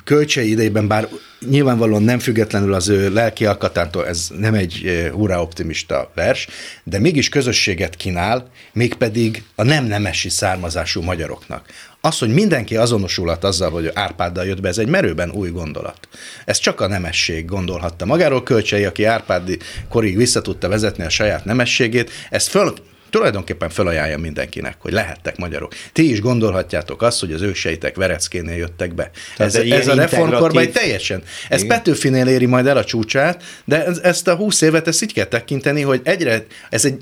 [0.05, 1.09] kölcsei idejében, bár
[1.49, 6.49] nyilvánvalóan nem függetlenül az ő lelki alkatától, ez nem egy hurrá optimista vers,
[6.85, 11.67] de mégis közösséget kínál, mégpedig a nem nemesi származású magyaroknak.
[12.01, 16.09] Az, hogy mindenki azonosulat azzal, hogy Árpáddal jött be, ez egy merőben új gondolat.
[16.45, 18.43] Ez csak a nemesség gondolhatta magáról.
[18.43, 22.75] Kölcsei, aki Árpádi korig vissza tudta vezetni a saját nemességét, ezt föl
[23.11, 25.75] tulajdonképpen felajánlja mindenkinek, hogy lehettek magyarok.
[25.93, 29.11] Ti is gondolhatjátok azt, hogy az őseitek Vereckénél jöttek be.
[29.37, 31.23] Ez, ez, ez a reformkorban teljesen.
[31.49, 31.77] Ez Igen.
[31.77, 35.83] Petőfinél éri majd el a csúcsát, de ezt a húsz évet ezt így kell tekinteni,
[35.83, 37.01] hogy egyre, ez egy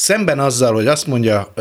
[0.00, 1.52] Szemben azzal, hogy azt mondja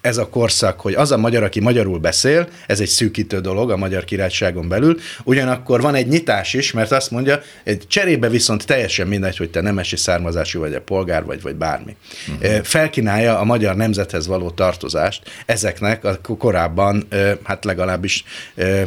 [0.00, 3.76] ez a korszak, hogy az a magyar, aki magyarul beszél, ez egy szűkítő dolog a
[3.76, 9.06] magyar királyságon belül, ugyanakkor van egy nyitás is, mert azt mondja, egy cserébe viszont teljesen
[9.06, 11.96] mindegy, hogy te nemesi származású vagy, a polgár vagy, vagy bármi.
[12.28, 12.64] Uh-huh.
[12.64, 17.08] Felkínálja a magyar nemzethez való tartozást ezeknek a korábban,
[17.42, 18.24] hát legalábbis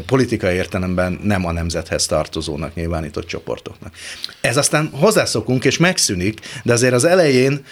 [0.06, 3.94] politikai értelemben nem a nemzethez tartozónak nyilvánított csoportoknak.
[4.42, 7.66] Ez aztán hozzászokunk és megszűnik, de azért az elején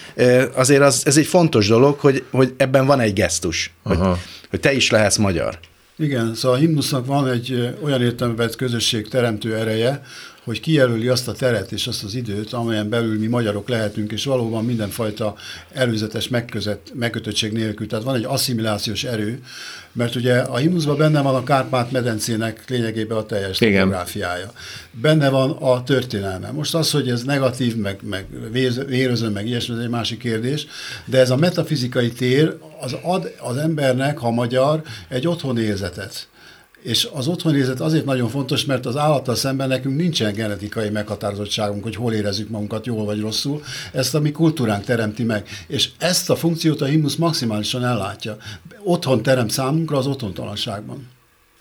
[0.53, 3.97] azért az, ez egy egy fontos dolog, hogy, hogy ebben van egy gesztus, hogy,
[4.49, 5.59] hogy te is lehetsz magyar.
[5.97, 10.01] Igen, szóval a himnusznak van egy olyan értelmeben közösség teremtő ereje,
[10.43, 14.25] hogy kijelöli azt a teret és azt az időt, amelyen belül mi magyarok lehetünk, és
[14.25, 15.35] valóban mindenfajta
[15.73, 17.87] előzetes megközött, megkötöttség nélkül.
[17.87, 19.41] Tehát van egy asszimilációs erő,
[19.95, 24.51] mert ugye a himnuszban benne van a Kárpát-medencének lényegében a teljes demográfiája.
[24.91, 26.51] Benne van a történelme.
[26.51, 28.25] Most az, hogy ez negatív, meg, meg
[28.87, 30.67] vérözön, meg ilyesmi, ez egy másik kérdés,
[31.05, 36.27] de ez a metafizikai tér az ad az embernek, ha magyar, egy otthonérzetet
[36.85, 41.95] és az otthonrészet azért nagyon fontos, mert az állattal szemben nekünk nincsen genetikai meghatározottságunk, hogy
[41.95, 43.63] hol érezzük magunkat jól vagy rosszul.
[43.91, 45.47] Ezt a mi kultúránk teremti meg.
[45.67, 48.37] És ezt a funkciót a himnusz maximálisan ellátja.
[48.87, 51.07] Otthon teremt számunkra az otthontalanságban.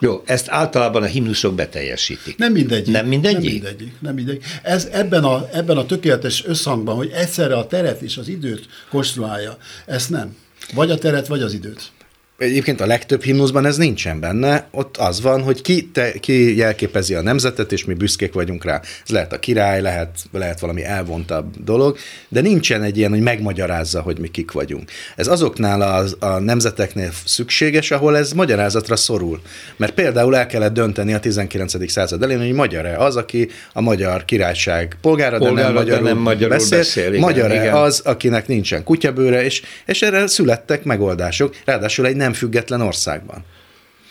[0.00, 2.38] Jó, ezt általában a himnuszok beteljesítik.
[2.38, 2.94] Nem mindegyik.
[2.94, 3.40] Nem mindegyik?
[3.40, 4.00] Nem mindegyik.
[4.00, 4.44] Nem mindegyik.
[4.62, 9.56] Ez ebben a, ebben a tökéletes összhangban, hogy egyszerre a teret és az időt konstruálja,
[9.86, 10.36] ezt nem.
[10.74, 11.92] Vagy a teret, vagy az időt.
[12.38, 17.14] Egyébként a legtöbb himnuszban ez nincsen benne, ott az van, hogy ki, te, ki jelképezi
[17.14, 18.80] a nemzetet, és mi büszkék vagyunk rá.
[19.04, 21.96] Ez lehet a király, lehet, lehet valami elvontabb dolog,
[22.28, 24.90] de nincsen egy ilyen, hogy megmagyarázza, hogy mi kik vagyunk.
[25.16, 29.40] Ez azoknál a, a nemzeteknél szükséges, ahol ez magyarázatra szorul.
[29.76, 31.90] Mert például el kellett dönteni a 19.
[31.90, 36.08] század elején, hogy magyar-e az, aki a magyar királyság polgára, polgára de nem magyarul, de
[36.08, 42.06] nem magyarul beszél, beszél magyar-e az, akinek nincsen kutyabőre, és, és erre születtek megoldások, ráadásul
[42.06, 43.44] egy nem független országban.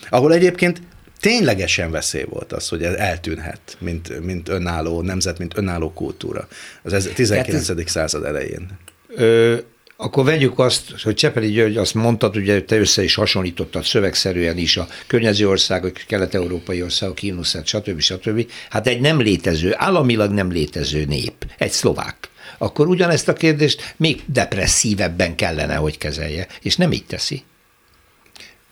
[0.10, 0.82] Ahol egyébként
[1.20, 6.48] ténylegesen veszély volt az, hogy ez eltűnhet, mint, mint önálló nemzet, mint önálló kultúra.
[6.84, 7.68] Az 19.
[7.68, 8.68] Hát ez, század elején.
[9.08, 9.58] Ö,
[9.98, 14.78] akkor vegyük azt, hogy Csepeli György azt mondtad, ugye te össze is hasonlítottad szövegszerűen is
[14.78, 18.00] a környező országok, kelet-európai országok, Kínuszát, stb.
[18.00, 18.50] stb.
[18.70, 24.22] Hát egy nem létező, államilag nem létező nép, egy szlovák akkor ugyanezt a kérdést még
[24.26, 27.44] depresszívebben kellene, hogy kezelje, és nem így teszi.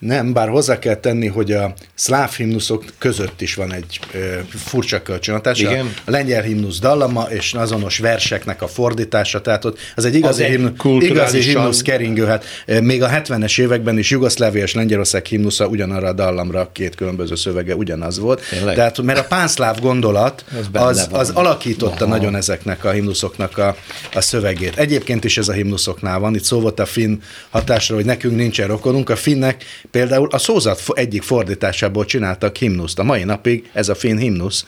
[0.01, 4.17] Nem, bár hozzá kell tenni, hogy a szláv himnuszok között is van egy ö,
[4.49, 5.59] furcsa kölcsönhatás.
[5.59, 5.93] Igen.
[6.05, 10.49] A lengyel himnusz dallama és azonos verseknek a fordítása, tehát ott az egy igazi, az
[10.49, 12.25] himnusz, egy igazi himnusz keringő.
[12.25, 12.45] Hát,
[12.81, 17.75] még a 70-es években is Jugoszlávia és Lengyelország himnusza ugyanarra a dallamra, két különböző szövege
[17.75, 18.41] ugyanaz volt.
[18.49, 18.75] Tényleg?
[18.75, 22.13] Tehát, mert a pánszláv gondolat az, az alakította Aha.
[22.13, 23.75] nagyon ezeknek a himnuszoknak a,
[24.13, 24.77] a szövegét.
[24.77, 28.67] Egyébként is ez a himnuszoknál van, itt szó volt a finn hatásról, hogy nekünk nincsen
[28.67, 32.99] rokonunk, a finnek Például a szózat egyik fordításából csináltak himnuszt.
[32.99, 34.65] A mai napig ez a finn himnusz,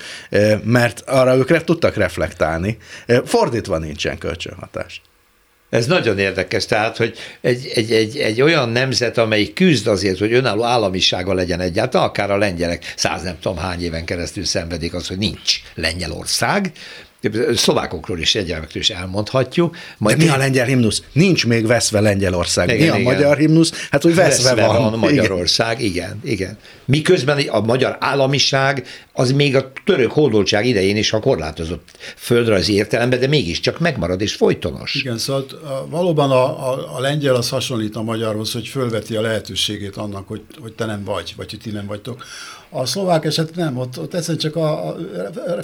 [0.63, 2.77] mert arra ők tudtak reflektálni.
[3.25, 5.01] Fordítva nincsen kölcsönhatás.
[5.73, 10.33] Ez nagyon érdekes, tehát, hogy egy, egy, egy, egy olyan nemzet, amelyik küzd azért, hogy
[10.33, 15.07] önálló államisága legyen egyáltalán, akár a lengyelek száz nem tudom hány éven keresztül szenvedik az,
[15.07, 16.71] hogy nincs Lengyelország,
[17.55, 19.75] szlovákokról is, egyelmekről is elmondhatjuk.
[19.97, 21.03] Majd De mi a lengyel himnusz?
[21.12, 22.69] Nincs még veszve Lengyelország.
[22.69, 23.13] Igen, mi a igen.
[23.13, 23.88] magyar himnusz?
[23.91, 24.89] Hát, hogy veszve, veszve van.
[24.89, 26.19] van Magyarország, igen.
[26.23, 26.57] igen, igen.
[26.86, 33.19] Miközben a magyar államiság az még a török hódoltság idején is, ha korlátozott földrajzi értelemben,
[33.19, 34.95] de mégiscsak megmarad és folytonos.
[34.95, 35.45] Igen, szóval
[35.89, 40.41] valóban a, a, a lengyel az hasonlít a magyarhoz, hogy fölveti a lehetőségét annak, hogy,
[40.62, 42.25] hogy te nem vagy, vagy hogy ti nem vagytok.
[42.75, 44.95] A szlovák eset nem, ott, ott egyszerűen csak a, a,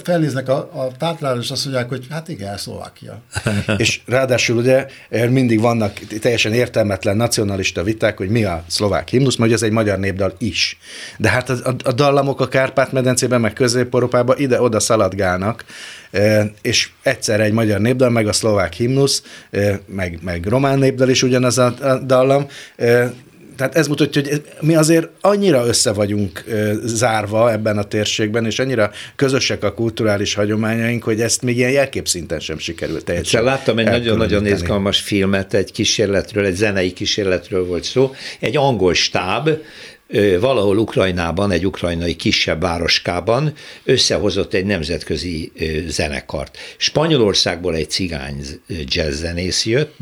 [0.02, 3.20] felnéznek a, a táplára, és azt mondják, hogy hát igen, Szlovákia.
[3.76, 4.86] és ráadásul ugye
[5.28, 9.98] mindig vannak teljesen értelmetlen nacionalista viták, hogy mi a szlovák himnusz, mert ez egy magyar
[9.98, 10.78] népdal is.
[11.18, 15.64] De hát a, a, a dallamok a Kárpát-medencében, meg Közép-Európában ide-oda szaladgálnak,
[16.62, 19.22] és egyszer egy magyar népdal, meg a szlovák himnusz,
[19.86, 21.74] meg, meg román népdal is ugyanaz a
[22.06, 22.46] dallam,
[23.60, 26.44] tehát ez mutatja, hogy mi azért annyira össze vagyunk
[26.84, 32.40] zárva ebben a térségben, és annyira közösek a kulturális hagyományaink, hogy ezt még ilyen jelképszinten
[32.40, 33.44] sem sikerült teljesen.
[33.44, 38.14] Láttam egy nagyon-nagyon izgalmas filmet, egy kísérletről, egy zenei kísérletről volt szó.
[38.40, 39.50] Egy angol stáb
[40.40, 45.52] valahol Ukrajnában, egy ukrajnai kisebb városkában összehozott egy nemzetközi
[45.86, 46.58] zenekart.
[46.76, 49.96] Spanyolországból egy cigány jazzzenész jött,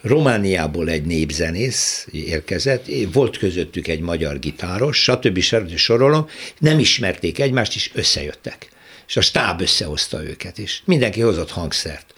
[0.00, 5.38] Romániából egy népzenész érkezett, volt közöttük egy magyar gitáros, stb.
[5.38, 5.76] stb.
[5.76, 8.70] sorolom, nem ismerték egymást, és összejöttek.
[9.08, 12.14] És a stáb összehozta őket, és mindenki hozott hangszert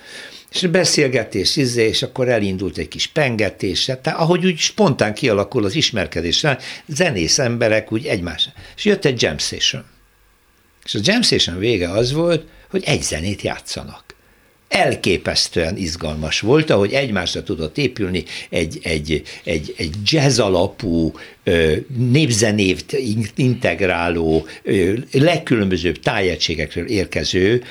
[0.54, 5.74] és beszélgetés, izé, és akkor elindult egy kis pengetés, tehát ahogy úgy spontán kialakul az
[5.74, 6.46] ismerkedés,
[6.86, 8.48] zenész emberek úgy egymás.
[8.76, 9.84] És jött egy jam session.
[10.84, 14.03] És a jam session vége az volt, hogy egy zenét játszanak
[14.74, 21.12] elképesztően izgalmas volt, ahogy egymásra tudott épülni egy, egy, egy, egy jazz alapú,
[21.96, 22.96] népzenévt
[23.34, 24.46] integráló,
[25.12, 27.62] legkülönbözőbb tájegységekről érkező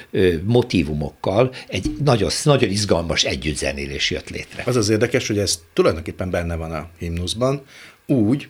[0.44, 4.64] motivumokkal egy nagyon, nagyon izgalmas együttzenélés jött létre.
[4.66, 7.62] Az az érdekes, hogy ez tulajdonképpen benne van a himnuszban,
[8.06, 8.48] úgy,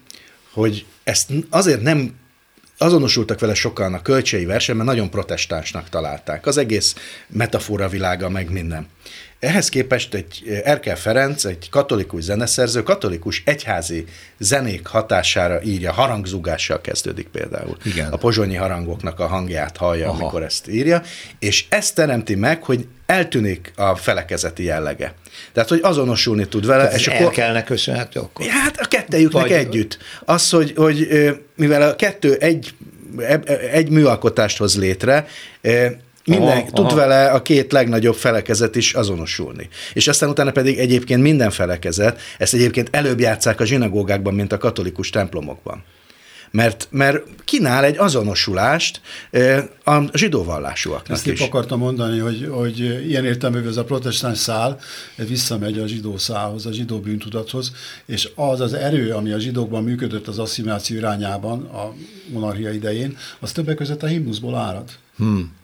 [0.51, 2.13] hogy ezt azért nem
[2.77, 6.45] azonosultak vele sokan a kölcsei versen, mert nagyon protestánsnak találták.
[6.45, 6.95] Az egész
[7.27, 8.87] metafora világa, meg minden.
[9.39, 14.05] Ehhez képest egy Erkel Ferenc, egy katolikus zeneszerző, katolikus egyházi
[14.37, 17.77] zenék hatására írja, harangzugással kezdődik például.
[17.85, 18.11] Igen.
[18.11, 20.19] A pozsonyi harangoknak a hangját hallja, Aha.
[20.19, 21.01] amikor ezt írja,
[21.39, 25.13] és ezt teremti meg, hogy eltűnik a felekezeti jellege.
[25.53, 26.83] Tehát, hogy azonosulni tud vele.
[26.83, 28.45] Tehát és akkor, Erkelnek köszönhető akkor?
[28.45, 29.51] Hát a kettejüknek Vagy...
[29.51, 29.97] együtt.
[30.25, 31.07] Az, hogy, hogy
[31.55, 32.73] mivel a kettő egy,
[33.71, 35.27] egy műalkotást hoz létre,
[36.25, 36.95] minden, aha, tud aha.
[36.95, 39.69] vele a két legnagyobb felekezet is azonosulni.
[39.93, 44.57] És aztán utána pedig egyébként minden felekezet, ezt egyébként előbb játszák a zsinagógákban, mint a
[44.57, 45.83] katolikus templomokban.
[46.53, 49.01] Mert, mert kínál egy azonosulást
[49.83, 51.39] a zsidó vallásúaknak Ezt is.
[51.39, 54.79] akartam mondani, hogy, hogy ilyen értelmű ez a protestáns szál
[55.15, 57.71] visszamegy a zsidó szálhoz, a zsidó bűntudathoz,
[58.05, 61.93] és az az erő, ami a zsidókban működött az asszimiláció irányában a
[62.31, 64.89] monarchia idején, az többek között a himnuszból árad.
[65.17, 65.61] Hmm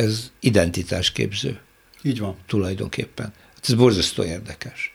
[0.00, 1.60] ez identitásképző.
[2.02, 2.36] Így van.
[2.46, 3.32] Tulajdonképpen.
[3.54, 4.92] Hát ez borzasztó érdekes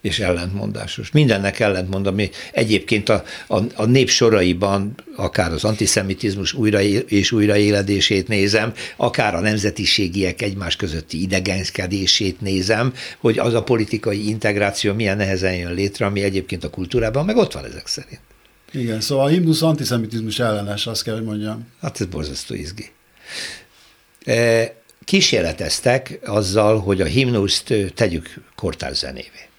[0.00, 1.10] és ellentmondásos.
[1.10, 8.28] Mindennek ellentmond, ami egyébként a, a, a nép soraiban, akár az antiszemitizmus újra és újraéledését
[8.28, 15.54] nézem, akár a nemzetiségiek egymás közötti idegenkedését nézem, hogy az a politikai integráció milyen nehezen
[15.54, 18.20] jön létre, ami egyébként a kultúrában meg ott van ezek szerint.
[18.72, 21.66] Igen, szóval a himnusz antiszemitizmus ellenes, azt kell, hogy mondjam.
[21.80, 22.90] Hát ez borzasztó izgi
[25.04, 29.49] kísérleteztek azzal, hogy a himnuszt tegyük kortárs zenévé.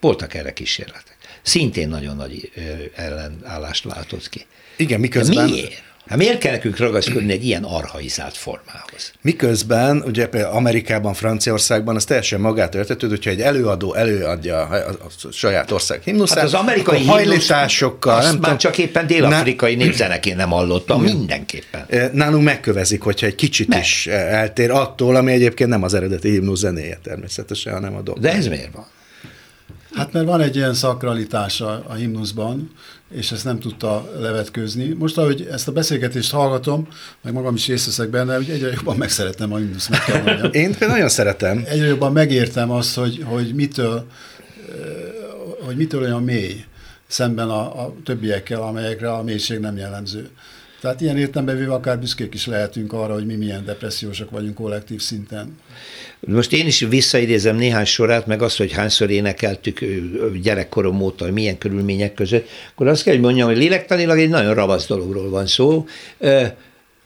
[0.00, 1.16] Voltak erre kísérletek.
[1.42, 2.50] Szintén nagyon nagy
[2.96, 4.46] ellenállást látott ki.
[4.76, 5.46] Igen, miközben...
[5.46, 5.82] De miért?
[6.08, 9.12] Hát miért kell nekünk ragaszkodni egy ilyen arhaizált formához?
[9.22, 14.96] Miközben, ugye például Amerikában, Franciaországban az teljesen magát értetődő, hogyha egy előadó előadja a,
[15.32, 19.84] saját ország himnuszát, hát az amerikai hajlításokkal, azt nem már tudom, csak éppen dél-afrikai ne,
[19.84, 22.10] népzenekén nem hallottam, mindenképpen.
[22.12, 23.80] Nálunk megkövezik, hogyha egy kicsit Meg.
[23.80, 28.20] is eltér attól, ami egyébként nem az eredeti himnusz zenéje természetesen, hanem a dolog.
[28.20, 28.86] De ez miért van?
[30.00, 32.70] Hát mert van egy ilyen szakralitás a, himnuszban,
[33.10, 34.88] és ezt nem tudta levetkőzni.
[34.88, 36.88] Most, ahogy ezt a beszélgetést hallgatom,
[37.22, 40.52] meg magam is részt veszek benne, hogy egyre jobban megszerettem a himnusz, meg kell mondjam.
[40.52, 41.64] Én nagyon szeretem.
[41.66, 44.06] Egyre jobban megértem azt, hogy, hogy mitől,
[45.66, 46.64] hogy mitől olyan mély
[47.06, 50.28] szemben a, a többiekkel, amelyekre a mélység nem jellemző.
[50.80, 55.00] Tehát ilyen értelemben véve akár büszkék is lehetünk arra, hogy mi milyen depressziósak vagyunk kollektív
[55.00, 55.58] szinten.
[56.20, 59.80] Most én is visszaidézem néhány sorát, meg azt, hogy hányszor énekeltük
[60.42, 64.86] gyerekkorom óta, milyen körülmények között, akkor azt kell, hogy mondjam, hogy lélektanilag egy nagyon ravasz
[64.86, 65.86] dologról van szó.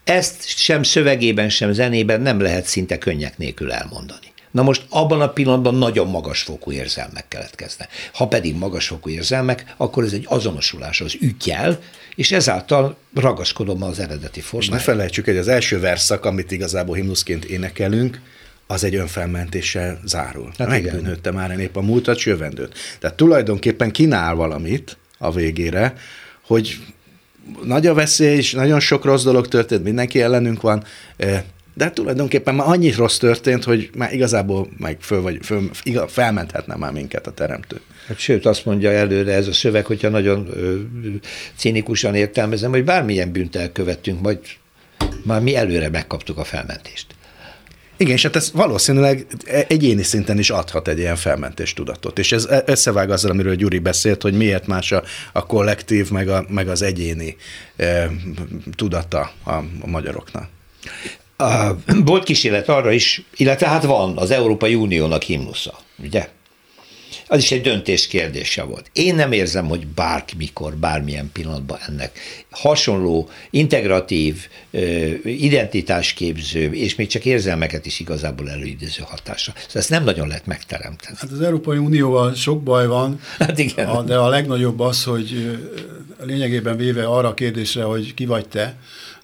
[0.03, 4.33] Ezt sem szövegében, sem zenében nem lehet szinte könnyek nélkül elmondani.
[4.51, 7.89] Na most abban a pillanatban nagyon magasfokú érzelmek keletkeznek.
[8.13, 11.79] Ha pedig magasfokú érzelmek, akkor ez egy azonosulás az ügyjel,
[12.15, 14.75] és ezáltal ragaszkodom az eredeti formára.
[14.75, 18.21] És ne felejtsük, hogy az első verszak, amit igazából himnuszként énekelünk,
[18.67, 20.51] az egy önfelmentéssel zárul.
[20.57, 22.73] Hát Megbűnődte már a nép a múltat, jövendőt.
[22.99, 25.95] Tehát tulajdonképpen kínál valamit a végére,
[26.41, 26.79] hogy
[27.63, 30.83] nagy a veszély, és nagyon sok rossz dolog történt, mindenki ellenünk van,
[31.75, 36.75] de tulajdonképpen már annyi rossz történt, hogy már igazából meg föl, vagy föl, igaz, felmenthetne
[36.75, 37.79] már minket a teremtő.
[38.07, 40.75] Hát sőt, azt mondja előre ez a szöveg, hogyha nagyon ö,
[41.55, 44.39] cinikusan értelmezem, hogy bármilyen bűnt elkövettünk, majd
[45.23, 47.05] már mi előre megkaptuk a felmentést.
[47.97, 49.25] Igen, és hát ez valószínűleg
[49.67, 52.19] egyéni szinten is adhat egy ilyen felmentés tudatot.
[52.19, 55.03] És ez összevág azzal, amiről Gyuri beszélt, hogy miért más a,
[55.33, 57.35] a kollektív, meg, a, meg az egyéni
[57.75, 58.11] e,
[58.75, 60.47] tudata a, a magyaroknak.
[61.37, 61.75] A,
[62.05, 66.29] volt kísérlet arra is, illetve hát van az Európai Uniónak himnusza, ugye?
[67.27, 68.89] az is egy döntés kérdése volt.
[68.93, 72.19] Én nem érzem, hogy bármikor, bármilyen pillanatban ennek
[72.49, 74.47] hasonló, integratív,
[75.23, 79.53] identitásképző, és még csak érzelmeket is igazából előidéző hatása.
[79.55, 81.15] Szóval ezt nem nagyon lehet megteremteni.
[81.19, 84.05] Hát az Európai Unióval sok baj van, hát igen.
[84.05, 85.57] de a legnagyobb az, hogy
[86.23, 88.75] lényegében véve arra a kérdésre, hogy ki vagy te,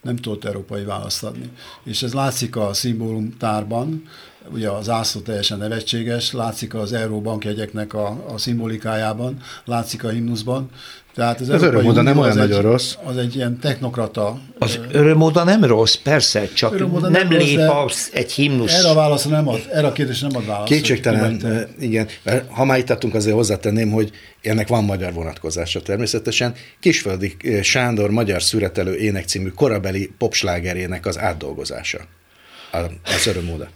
[0.01, 1.49] nem tudott európai választ adni.
[1.83, 4.03] És ez látszik a szimbólumtárban,
[4.49, 10.69] ugye az ászló teljesen nevetséges, látszik az euróbank jegyeknek a, a szimbolikájában, látszik a himnuszban,
[11.15, 12.95] tehát az az örömóda nem olyan nagyon egy, rossz.
[13.03, 14.39] Az egy ilyen technokrata.
[14.59, 18.73] Az örömóda nem rossz, persze, csak nem, nem lép az egy himnusz.
[18.73, 20.71] Erre a válasz nem ad, erre a kérdés nem ad választ.
[20.71, 22.07] Kétségtelen, igen.
[22.47, 26.53] Ha már itt adtunk, azért hozzátenném, hogy ennek van magyar vonatkozása természetesen.
[26.79, 31.99] Kisföldi Sándor magyar szüretelő ének című korabeli popslágerének az átdolgozása.
[33.03, 33.69] Az örömóda.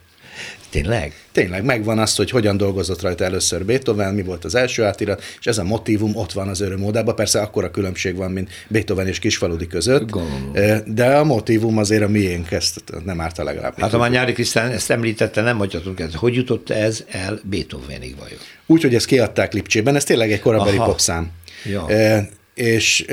[0.70, 1.13] Tényleg?
[1.32, 5.45] Tényleg, megvan azt, hogy hogyan dolgozott rajta először Beethoven, mi volt az első átirat, és
[5.45, 7.16] ez a motivum ott van az örömódában.
[7.16, 10.84] Persze akkora különbség van, mint Beethoven és Kisfaludi között, Gondolom.
[10.86, 13.80] de a motivum azért a miénk, ezt nem árt a legalább.
[13.80, 16.13] Hát ha már Nyári Krisztán ezt említette, nem mondhatunk ezt.
[16.16, 18.39] Hogy jutott ez el Beethovenig vajon?
[18.66, 21.32] Úgy, hogy ezt kiadták Lipcsében, ez tényleg egy korabeli popszám.
[21.66, 21.89] Ja.
[21.89, 23.05] E, és,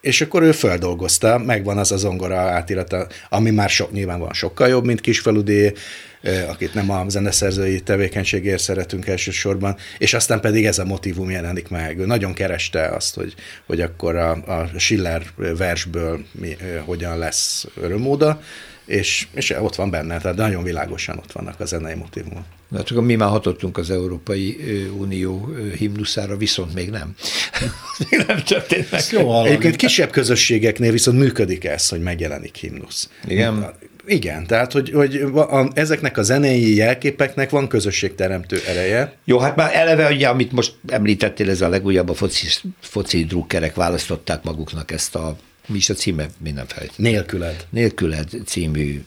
[0.00, 4.84] és akkor ő feldolgozta, megvan az a zongora átirata, ami már sok, van sokkal jobb,
[4.84, 5.72] mint Kisfaludi,
[6.48, 11.98] akit nem a zeneszerzői tevékenységért szeretünk elsősorban, és aztán pedig ez a motivum jelenik meg.
[11.98, 13.34] Ő nagyon kereste azt, hogy,
[13.66, 18.40] hogy akkor a, a Schiller versből mi, hogyan lesz örömóda,
[18.90, 22.44] és, és ott van benne, tehát nagyon világosan ott vannak a zenei motivumok.
[22.68, 24.56] Na, csak mi már hatottunk az Európai
[24.98, 27.14] Unió himnuszára, viszont még nem.
[28.10, 29.02] még nem történt meg.
[29.10, 33.10] Jó Egyébként kisebb közösségeknél viszont működik ez, hogy megjelenik himnusz.
[33.26, 33.72] Igen.
[34.06, 39.12] Igen, tehát hogy, hogy a, ezeknek a zenei jelképeknek van közösségteremtő ereje.
[39.24, 42.46] Jó, hát már eleve, ugye, amit most említettél, ez a legújabb a foci,
[42.80, 45.36] foci drukkerek választották maguknak ezt a,
[45.70, 46.92] mi is a címe, minden felejt.
[46.96, 47.66] Nélküled.
[47.70, 49.04] Nélküled című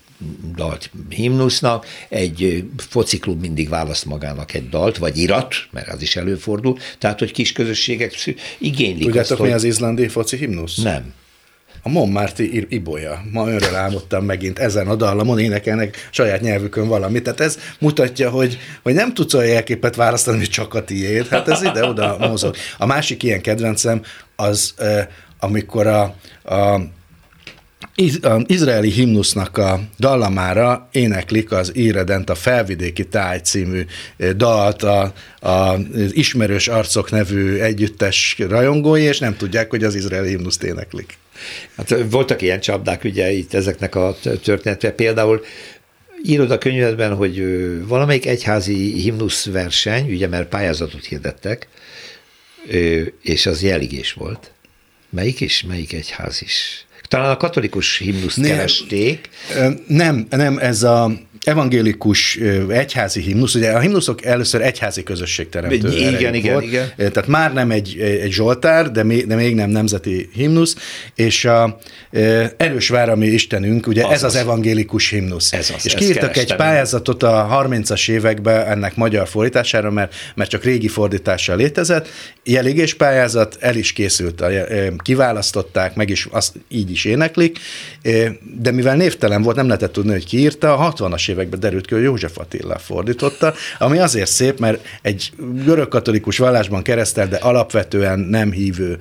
[0.55, 6.77] dalt himnusznak, egy fociklub mindig választ magának egy dalt, vagy irat, mert az is előfordul,
[6.97, 8.13] tehát, hogy kis közösségek
[8.57, 9.55] igénylik Tudjátok, azt, mi hogy...
[9.55, 10.75] az izlandi foci himnusz?
[10.75, 11.13] Nem.
[11.85, 13.23] A Montmarti Ibolya.
[13.31, 17.23] Ma önről álmodtam megint ezen a dallamon énekelnek saját nyelvükön valamit.
[17.23, 21.27] Tehát ez mutatja, hogy, hogy nem tudsz olyan jelképet választani, hogy csak a tiéd.
[21.27, 22.55] Hát ez ide-oda mozog.
[22.77, 24.01] A másik ilyen kedvencem
[24.35, 24.73] az,
[25.43, 26.15] amikor a,
[26.55, 26.79] a
[28.45, 33.85] izraeli himnusznak a dallamára éneklik az Íredent a Felvidéki Táj című
[34.35, 35.77] dalt a, a,
[36.11, 41.17] Ismerős Arcok nevű együttes rajongói, és nem tudják, hogy az izraeli himnuszt éneklik.
[41.77, 44.91] Hát voltak ilyen csapdák ugye itt ezeknek a történetre.
[44.91, 45.43] Például
[46.25, 47.43] írod a könyvedben, hogy
[47.87, 51.67] valamelyik egyházi himnusz verseny, ugye mert pályázatot hirdettek,
[53.21, 54.52] és az jeligés volt.
[55.13, 55.63] Melyik is?
[55.63, 56.85] Melyik egyház is?
[57.01, 59.29] Talán a katolikus himnuszt nem, keresték.
[59.87, 61.11] Nem, nem, ez a
[61.43, 62.39] evangélikus
[62.69, 66.91] egyházi himnusz, ugye a himnuszok először egyházi közösség teremtő igen, igen, volt, igen.
[66.97, 70.75] Tehát már nem egy, egy Zsoltár, de még, de még nem nemzeti himnusz,
[71.15, 71.79] és a
[72.57, 75.53] erős vár, ami Istenünk, ugye az ez az, az evangélikus himnusz.
[75.53, 80.63] Ez az, és kiírtak egy pályázatot a 30-as években ennek magyar fordítására, mert, mert csak
[80.63, 82.07] régi fordítással létezett.
[82.43, 84.43] Jelégés pályázat, el is készült,
[84.97, 87.59] kiválasztották, meg is azt így is éneklik,
[88.57, 92.03] de mivel névtelen volt, nem lehetett tudni, hogy kiírta, a 60-as években derült ki, hogy
[92.03, 95.31] József Attila fordította, ami azért szép, mert egy
[95.65, 98.97] görög-katolikus vallásban keresztel, de alapvetően nem hívő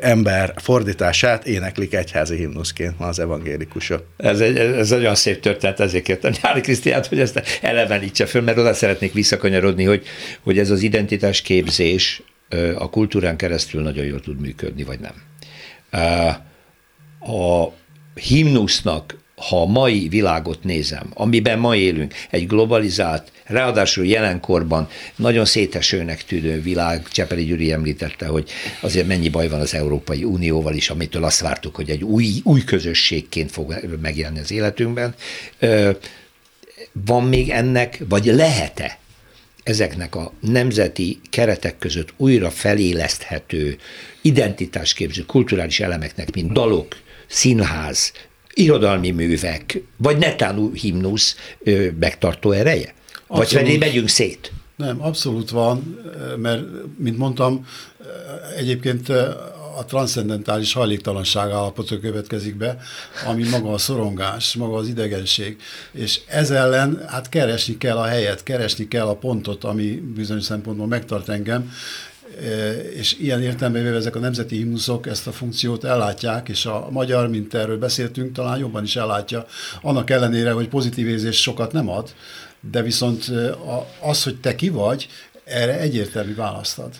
[0.00, 4.04] ember fordítását éneklik egyházi himnuszként az evangélikusok.
[4.16, 8.58] Ez egy, ez olyan szép történet, ezért kértem Nyári Krisztiát, hogy ezt elevenítse föl, mert
[8.58, 10.06] oda szeretnék visszakanyarodni, hogy,
[10.40, 12.22] hogy ez az identitás képzés
[12.74, 15.14] a kultúrán keresztül nagyon jól tud működni, vagy nem.
[17.34, 17.68] A
[18.14, 19.18] himnusznak
[19.48, 26.62] ha a mai világot nézem, amiben ma élünk, egy globalizált, ráadásul jelenkorban nagyon szétesőnek tűnő
[26.62, 31.40] világ, Csepeli Gyuri említette, hogy azért mennyi baj van az Európai Unióval is, amitől azt
[31.40, 35.14] vártuk, hogy egy új, új közösségként fog megjelenni az életünkben.
[36.92, 38.98] Van még ennek, vagy lehet-e
[39.62, 43.78] ezeknek a nemzeti keretek között újra feléleszthető
[44.22, 48.12] identitásképző kulturális elemeknek, mint dalok, színház,
[48.54, 51.36] irodalmi művek, vagy netán himnusz
[51.98, 52.94] megtartó ereje?
[53.26, 53.52] Abszolút.
[53.52, 54.52] Vagy pedig megyünk szét?
[54.76, 55.98] Nem, abszolút van,
[56.36, 56.62] mert,
[56.98, 57.66] mint mondtam,
[58.56, 59.08] egyébként
[59.76, 62.78] a transzcendentális hajléktalanság állapota következik be,
[63.26, 65.56] ami maga a szorongás, maga az idegenség.
[65.92, 69.84] És ez ellen hát keresni kell a helyet, keresni kell a pontot, ami
[70.14, 71.72] bizonyos szempontból megtart engem,
[72.96, 77.54] és ilyen értelemben ezek a nemzeti himnuszok ezt a funkciót ellátják, és a magyar, mint
[77.54, 79.46] erről beszéltünk, talán jobban is ellátja,
[79.82, 82.14] annak ellenére, hogy pozitív érzés sokat nem ad,
[82.70, 83.32] de viszont
[84.00, 85.08] az, hogy te ki vagy,
[85.44, 86.90] erre egyértelmű választad.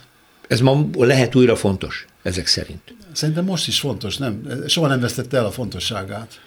[0.49, 2.95] Ez ma lehet újra fontos, ezek szerint.
[3.12, 4.43] Szerintem most is fontos, nem?
[4.66, 6.41] Soha nem vesztette el a fontosságát.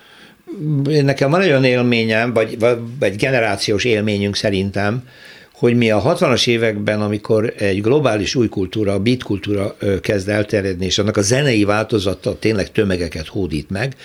[0.84, 2.60] Nekem van olyan élményem, vagy,
[3.00, 5.08] vagy generációs élményünk szerintem,
[5.54, 10.86] hogy mi a 60-as években, amikor egy globális új kultúra, a beat kultúra kezd elterjedni,
[10.86, 13.95] és annak a zenei változata tényleg tömegeket hódít meg,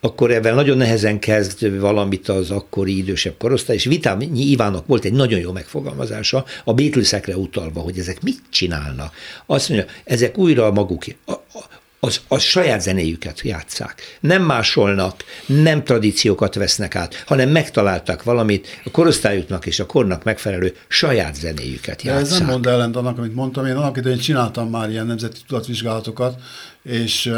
[0.00, 5.12] akkor ebben nagyon nehezen kezd valamit az akkori idősebb korosztály, és Vitányi Ivánok volt egy
[5.12, 9.14] nagyon jó megfogalmazása, a Beatlesekre utalva, hogy ezek mit csinálnak.
[9.46, 11.64] Azt mondja, ezek újra maguk, a, a,
[12.00, 14.02] az, az saját zenéjüket játszák.
[14.20, 20.74] Nem másolnak, nem tradíciókat vesznek át, hanem megtaláltak valamit a korosztályuknak és a kornak megfelelő
[20.88, 22.28] saját zenéjüket játszák.
[22.28, 23.66] De ez nem mond ellent annak, amit mondtam.
[23.66, 26.40] Én annak idején csináltam már ilyen nemzeti tudatvizsgálatokat,
[26.82, 27.32] és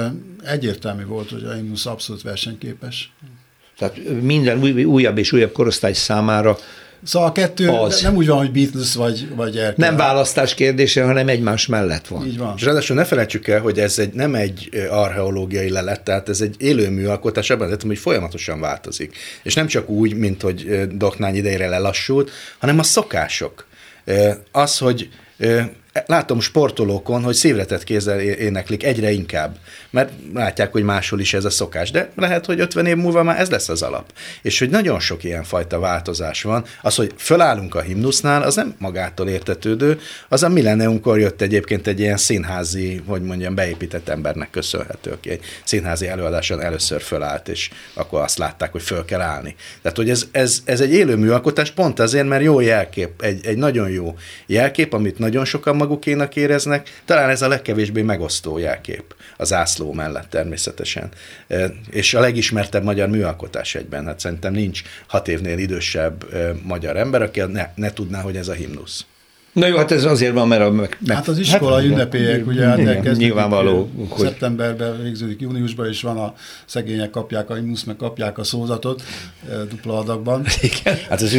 [0.44, 3.12] egyértelmű volt, hogy a Imnusz abszolút versenyképes.
[3.78, 6.58] Tehát minden új, újabb és újabb korosztály számára
[7.04, 8.02] Szóval a kettő az.
[8.02, 9.74] nem úgy van, hogy Beatles vagy, vagy Erkel.
[9.76, 12.26] Nem választás kérdése, hanem egymás mellett van.
[12.26, 12.54] Így van.
[12.56, 16.54] És ráadásul ne felejtsük el, hogy ez egy, nem egy archeológiai lelet, tehát ez egy
[16.58, 19.16] élő műalkotás, ebben az hogy folyamatosan változik.
[19.42, 23.66] És nem csak úgy, mint hogy Doknány idejére lelassult, hanem a szokások.
[24.52, 25.08] Az, hogy
[26.06, 29.56] látom sportolókon, hogy szívretett kézzel éneklik egyre inkább,
[29.90, 33.40] mert látják, hogy máshol is ez a szokás, de lehet, hogy 50 év múlva már
[33.40, 34.12] ez lesz az alap.
[34.42, 38.74] És hogy nagyon sok ilyen fajta változás van, az, hogy fölállunk a himnusznál, az nem
[38.78, 45.10] magától értetődő, az a millenniumkor jött egyébként egy ilyen színházi, hogy mondjam, beépített embernek köszönhető,
[45.10, 49.54] aki egy színházi előadáson először fölállt, és akkor azt látták, hogy föl kell állni.
[49.82, 53.56] Tehát, hogy ez, ez, ez egy élő műalkotás pont azért, mert jó jelkép, egy, egy
[53.56, 54.16] nagyon jó
[54.46, 60.30] jelkép, amit nagyon sokan magukénak éreznek, talán ez a legkevésbé megosztó jelkép az ászló mellett
[60.30, 61.08] természetesen.
[61.90, 66.24] És a legismertebb magyar műalkotás egyben, hát szerintem nincs hat évnél idősebb
[66.62, 69.04] magyar ember, aki ne, ne tudná, hogy ez a himnusz.
[69.58, 70.70] Na jó, hát ez azért van, mert a...
[70.70, 73.18] Meg, hát az iskola hát, ünnepélyek, ugye hát elkezdődik.
[73.18, 73.90] Nyilvánvaló.
[74.08, 74.26] Hogy...
[74.26, 76.34] Szeptemberben végződik júniusban, és van a
[76.66, 79.02] szegények kapják a imusz, meg kapják a szózatot
[79.68, 80.46] dupla adagban.
[80.60, 80.98] Igen.
[81.08, 81.32] Hát ez,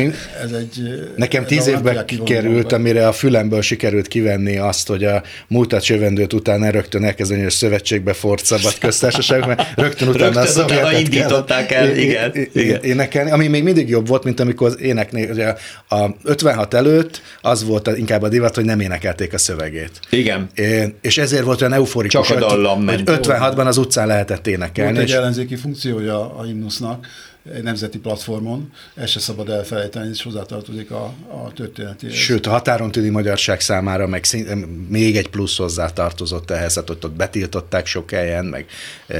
[0.43, 1.07] ez egy...
[1.15, 6.72] Nekem tíz évben kikerült, amire a fülemből sikerült kivenni azt, hogy a múltat jövendőt után
[6.72, 11.97] rögtön elkezdeni a szövetségbe fort szabad köztársaság, mert rögtön utána rögtön a utána indították el,
[11.97, 12.32] igen.
[12.53, 12.84] igen.
[12.84, 15.55] Énekelni, ami még mindig jobb volt, mint amikor az éneknél, ugye
[15.89, 19.99] a 56 előtt az volt inkább a divat, hogy nem énekelték a szövegét.
[20.10, 20.49] Igen.
[20.53, 24.93] É, és ezért volt olyan euforikus, Csak a dallam hogy 56-ban az utcán lehetett énekelni.
[24.93, 27.07] Volt egy ellenzéki funkciója a himnusznak,
[27.55, 32.16] egy nemzeti platformon, ezt se szabad elfelejteni, és hozzátartozik a, a történetéhez.
[32.16, 34.45] Sőt, a határon tűni magyarság számára meg szín,
[34.89, 38.66] még egy plusz hozzá tartozott ehhez, hát ott, ott betiltották sok helyen, meg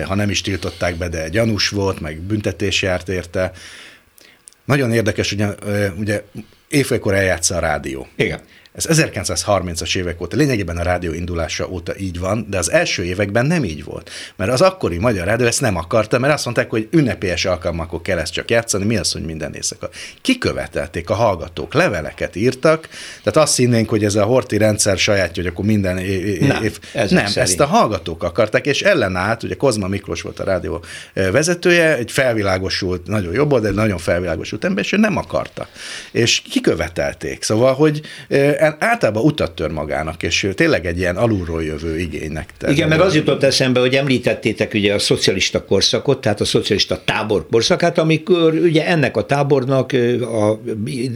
[0.06, 3.52] ha nem is tiltották be, de gyanús volt, meg büntetés járt érte.
[4.66, 5.56] Nagyon érdekes, ugye,
[5.98, 6.24] ugye
[6.68, 8.08] évekor eljátsza a rádió.
[8.16, 8.40] Igen.
[8.74, 13.46] Ez 1930-as évek óta, lényegében a rádió indulása óta így van, de az első években
[13.46, 14.10] nem így volt.
[14.36, 18.18] Mert az akkori magyar rádió ezt nem akarta, mert azt mondták, hogy ünnepélyes alkalmakor kell
[18.18, 19.90] ezt csak játszani, mi az, hogy minden éjszaka.
[20.22, 22.90] Kikövetelték a hallgatók, leveleket írtak,
[23.24, 26.40] tehát azt hinnénk, hogy ez a horti rendszer sajátja, hogy akkor minden év.
[26.40, 30.84] Nem, ez nem ezt a hallgatók akarták, és ellenállt, ugye Kozma Miklós volt a rádió
[31.14, 35.68] vezetője, egy felvilágosult, nagyon jobb, de nagyon felvilágosult ember, és ő nem akarta.
[36.12, 37.44] És kikövetelték.
[37.44, 38.02] Szóval, hogy
[38.80, 42.54] általában utat tör magának, és tényleg egy ilyen alulról jövő igénynek.
[42.68, 47.48] Igen, meg az jutott eszembe, hogy említettétek ugye a szocialista korszakot, tehát a szocialista tábor
[47.52, 49.92] korszakát, amikor ugye ennek a tábornak
[50.22, 50.60] a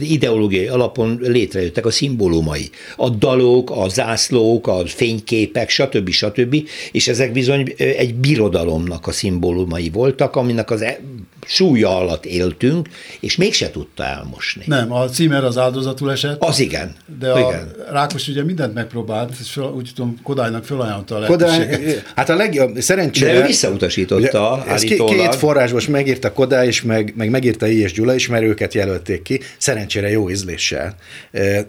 [0.00, 2.70] ideológiai alapon létrejöttek a szimbólumai.
[2.96, 6.08] A dalok, a zászlók, a fényképek, stb.
[6.10, 6.56] stb.
[6.92, 11.00] És ezek bizony egy birodalomnak a szimbólumai voltak, aminek az e-
[11.46, 12.88] súlya alatt éltünk,
[13.20, 14.62] és mégse tudta elmosni.
[14.66, 16.42] Nem, a címer az áldozatul esett.
[16.42, 16.94] Az igen.
[17.18, 17.72] De a igen.
[17.90, 21.26] Rákos ugye mindent megpróbált, és fel, úgy tudom, Kodálynak felajánlotta a.
[21.26, 23.32] Kodály, hát a legjobb, szerencsére...
[23.32, 25.14] De ő visszautasította ugye, állítólag.
[25.16, 27.80] Két forrásból megírta Kodály is, meg, meg megírta I.
[27.80, 30.94] és Gyula is, mert őket jelölték ki, szerencsére jó ízléssel.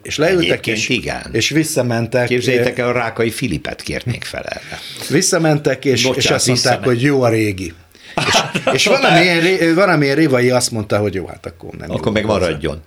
[0.01, 1.29] És leültek, és, igen.
[1.31, 2.27] és visszamentek.
[2.27, 4.79] Képzeljétek el, a Rákai Filipet kérnék fel erre.
[5.09, 7.73] Visszamentek, és, Bocsánat, és azt mondták, hogy jó a régi.
[8.15, 11.91] És, és valamilyen, valamilyen Révai azt mondta, hogy jó, hát akkor nem.
[11.91, 12.81] Akkor meg maradjon.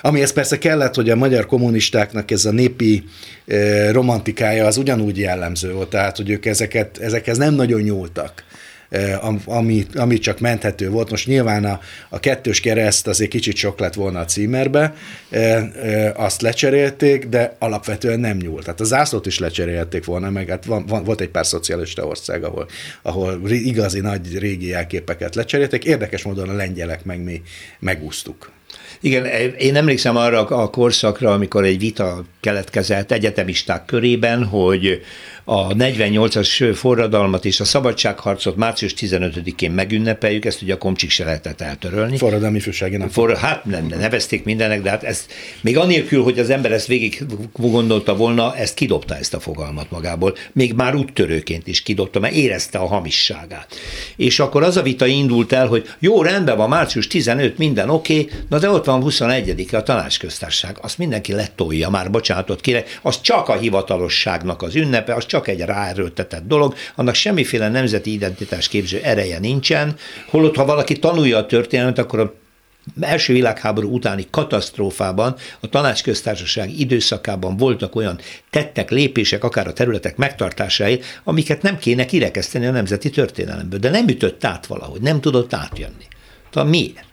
[0.00, 3.04] Ami ez persze kellett, hogy a magyar kommunistáknak ez a népi
[3.46, 8.44] eh, romantikája az ugyanúgy jellemző volt, tehát hogy ők ezeket, ezekhez nem nagyon nyúltak
[9.44, 11.10] ami, ami csak menthető volt.
[11.10, 14.94] Most nyilván a, a kettős kereszt azért kicsit sok lett volna a címerbe,
[16.14, 18.64] azt lecserélték, de alapvetően nem nyúlt.
[18.64, 22.44] Tehát a zászlót is lecserélték volna, meg hát van, van, volt egy pár szocialista ország,
[22.44, 22.66] ahol,
[23.02, 25.84] ahol igazi nagy régi jelképeket lecserélték.
[25.84, 27.42] Érdekes módon a lengyelek meg mi
[27.78, 28.52] megúsztuk.
[29.00, 29.26] Igen,
[29.58, 35.00] én emlékszem arra a korszakra, amikor egy vita keletkezett egyetemisták körében, hogy
[35.44, 41.60] a 48-as forradalmat és a szabadságharcot március 15-én megünnepeljük, ezt ugye a komcsik se lehetett
[41.60, 42.16] eltörölni.
[42.16, 43.10] Forradalmi fősági nap.
[43.10, 47.22] For, hát nem, nevezték mindenek, de hát ezt még anélkül, hogy az ember ezt végig
[47.52, 50.34] gondolta volna, ezt kidobta ezt a fogalmat magából.
[50.52, 53.74] Még már úttörőként is kidobta, mert érezte a hamisságát.
[54.16, 58.20] És akkor az a vita indult el, hogy jó, rendben van, március 15, minden oké,
[58.20, 60.78] okay, na de ott van 21 a tanácsköztárság.
[60.80, 65.60] Azt mindenki letolja már, bocsánatot kérek, az csak a hivatalosságnak az ünnepe, az csak egy
[65.60, 69.96] ráerőltetett dolog, annak semmiféle nemzeti identitás képző ereje nincsen,
[70.28, 72.34] holott ha valaki tanulja a történelmet, akkor a
[73.00, 78.18] első világháború utáni katasztrófában, a tanácsköztársaság időszakában voltak olyan
[78.50, 84.08] tettek, lépések, akár a területek megtartásáért, amiket nem kéne kirekeszteni a nemzeti történelemből, de nem
[84.08, 86.06] ütött át valahogy, nem tudott átjönni.
[86.50, 87.04] Tehát miért?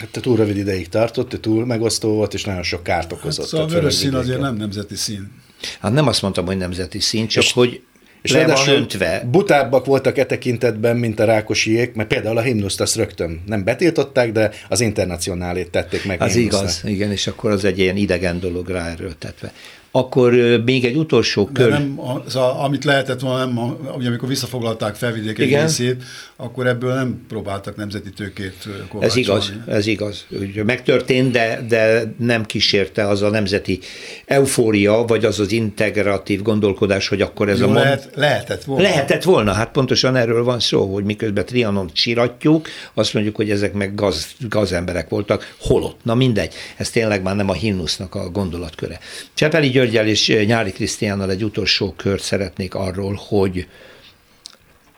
[0.00, 3.44] Hát túl rövid ideig tartott, túl megosztó volt, és nagyon sok kárt okozott.
[3.44, 5.32] Hát szóval a vörös szín azért nem nemzeti szín.
[5.80, 7.82] Hát nem azt mondtam, hogy nemzeti szín, csak és, hogy
[8.22, 9.28] és le van öntve.
[9.30, 14.32] butábbak voltak e tekintetben, mint a rákosiék, mert például a himnuszt azt rögtön nem betiltották,
[14.32, 16.22] de az internacionálét tették meg.
[16.22, 19.52] Az igaz, igen, és akkor az egy ilyen idegen dolog ráerőltetve.
[19.92, 20.32] Akkor
[20.64, 21.70] még egy utolsó kör.
[21.70, 26.02] De nem, az, a, amit lehetett volna, nem, ugye amikor visszafoglalták felvidék egy részét,
[26.36, 29.04] akkor ebből nem próbáltak nemzeti tőkét kovácsolni.
[29.04, 30.26] Ez igaz, ez igaz.
[30.30, 33.78] Ugye megtörtént, de, de nem kísérte az a nemzeti
[34.26, 37.72] eufória, vagy az az integratív gondolkodás, hogy akkor ez Jó, a...
[37.72, 38.16] Lehet, mond...
[38.16, 38.82] lehetett volna.
[38.82, 43.72] Lehetett volna, hát pontosan erről van szó, hogy miközben Trianon csiratjuk, azt mondjuk, hogy ezek
[43.72, 45.98] meg gaz, gazemberek voltak, holott.
[46.02, 48.98] Na mindegy, ez tényleg már nem a himnusznak a gondolatköre.
[49.34, 53.66] Csepeli Györgyel és Nyári Krisztiánnal egy utolsó kört szeretnék arról, hogy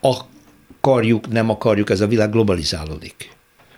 [0.01, 3.29] akarjuk, nem akarjuk, ez a világ globalizálódik.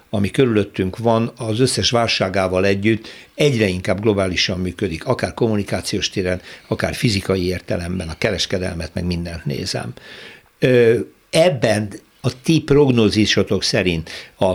[0.10, 6.96] Ami körülöttünk van, az összes válságával együtt egyre inkább globálisan működik, akár kommunikációs téren, akár
[6.96, 9.94] fizikai értelemben, a kereskedelmet, meg mindent nézem.
[11.30, 14.54] Ebben a ti prognózisotok szerint a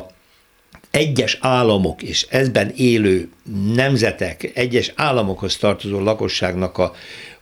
[0.91, 3.29] egyes államok és ezben élő
[3.75, 6.93] nemzetek, egyes államokhoz tartozó lakosságnak a,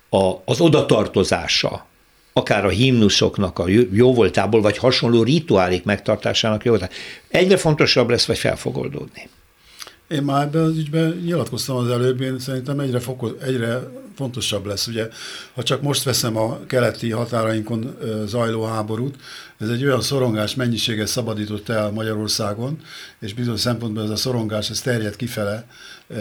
[0.08, 1.86] a, az odatartozása,
[2.32, 6.96] akár a himnuszoknak a jóvoltából, vagy hasonló rituálik megtartásának jóvoltából,
[7.28, 8.56] egyre fontosabb lesz, vagy fel.
[10.08, 13.80] Én már ebben az ügyben nyilatkoztam az előbb, én szerintem egyre, foko, egyre
[14.18, 14.86] fontosabb lesz.
[14.86, 15.08] Ugye,
[15.54, 17.96] ha csak most veszem a keleti határainkon
[18.26, 19.16] zajló háborút,
[19.58, 22.78] ez egy olyan szorongás mennyiséget szabadított el Magyarországon,
[23.20, 25.66] és bizonyos szempontból ez a szorongás ez terjed kifele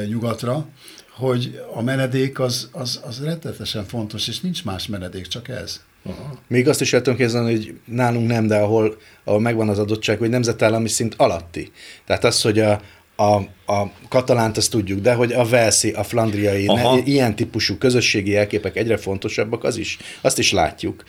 [0.07, 0.65] nyugatra,
[1.11, 5.81] hogy a menedék az, az, az rettetesen fontos, és nincs más menedék, csak ez.
[6.03, 6.39] Aha.
[6.47, 10.17] Még azt is el tudom képzelni, hogy nálunk nem, de ahol, ahol megvan az adottság,
[10.17, 11.71] hogy nemzetállami szint alatti.
[12.05, 12.81] Tehát az, hogy a,
[13.19, 13.35] a,
[13.73, 18.75] a katalánt azt tudjuk, de hogy a velszi, a flandriai, ne, ilyen típusú közösségi jelképek
[18.75, 21.03] egyre fontosabbak, az is, azt is látjuk.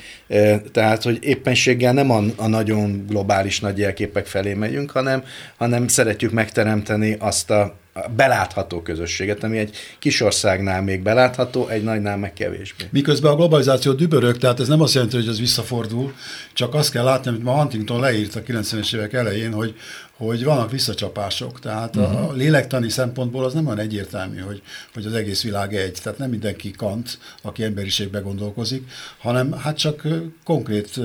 [0.72, 5.24] Tehát, hogy éppenséggel nem a, a nagyon globális nagy jelképek felé megyünk, hanem,
[5.56, 7.76] hanem szeretjük megteremteni azt a
[8.16, 12.84] belátható közösséget, ami egy kis országnál még belátható, egy nagynál meg kevésbé.
[12.90, 16.14] Miközben a globalizáció dübörög, tehát ez nem azt jelenti, hogy ez visszafordul,
[16.52, 19.74] csak azt kell látni, amit ma Huntington leírt a 90-es évek elején, hogy,
[20.18, 21.60] hogy vannak visszacsapások.
[21.60, 22.28] Tehát uh-huh.
[22.28, 24.62] a lélektani szempontból az nem olyan egyértelmű, hogy,
[24.94, 25.98] hogy az egész világ egy.
[26.02, 30.02] Tehát nem mindenki Kant, aki emberiségbe gondolkozik, hanem hát csak
[30.44, 31.00] konkrét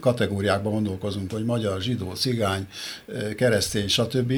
[0.00, 2.66] kategóriákban gondolkozunk, hogy magyar, zsidó, cigány,
[3.36, 4.32] keresztény, stb.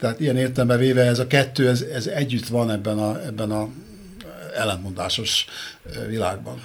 [0.00, 3.68] Tehát ilyen értelemben véve ez a kettő, ez, ez együtt van ebben a, ebben a
[4.56, 5.46] ellentmondásos
[6.08, 6.62] világban.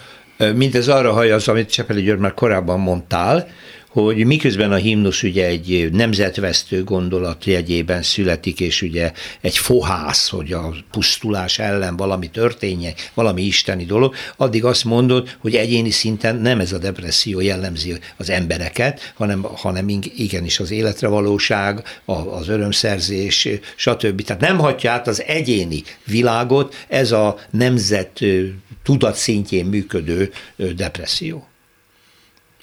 [0.55, 3.47] Mindez arra hajaz, amit Csepeli György már korábban mondtál,
[3.88, 9.11] hogy miközben a himnusz ugye egy nemzetvesztő gondolat jegyében születik, és ugye
[9.41, 15.55] egy fohász, hogy a pusztulás ellen valami történjen, valami isteni dolog, addig azt mondod, hogy
[15.55, 21.83] egyéni szinten nem ez a depresszió jellemzi az embereket, hanem, hanem igenis az életre valóság,
[22.05, 24.21] az örömszerzés, stb.
[24.21, 28.19] Tehát nem hagyja át az egyéni világot ez a nemzet
[28.83, 30.31] tudat szintjén működő
[30.75, 31.47] depresszió.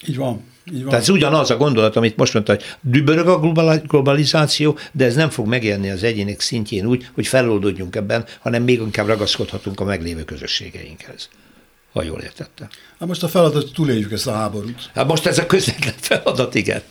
[0.08, 0.52] Így van.
[0.72, 3.38] Tehát ez ugyanaz a gondolat, amit most mondta, hogy dübörög a
[3.86, 8.80] globalizáció, de ez nem fog megélni az egyének szintjén úgy, hogy feloldódjunk ebben, hanem még
[8.80, 11.28] inkább ragaszkodhatunk a meglévő közösségeinkhez
[11.95, 12.68] ha jól értettem.
[12.99, 14.90] Hát most a feladat, hogy túléljük ezt a háborút.
[14.95, 16.82] Hát most ez a közvetlen feladat, igen.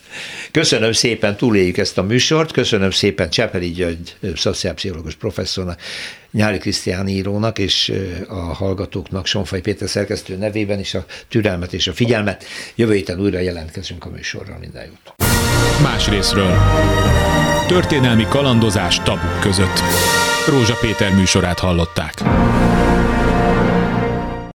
[0.52, 5.80] Köszönöm szépen, túléljük ezt a műsort, köszönöm szépen Csepeli György, szociálpszichológus professzornak,
[6.32, 7.94] Nyári Krisztián írónak és
[8.28, 12.46] a hallgatóknak Sonfaj Péter szerkesztő nevében is a türelmet és a figyelmet.
[12.76, 15.14] Jövő héten újra jelentkezünk a műsorral, minden jót.
[15.82, 16.58] Más részről.
[17.68, 19.80] Történelmi kalandozás tabuk között.
[20.48, 22.14] Rózsa Péter műsorát hallották.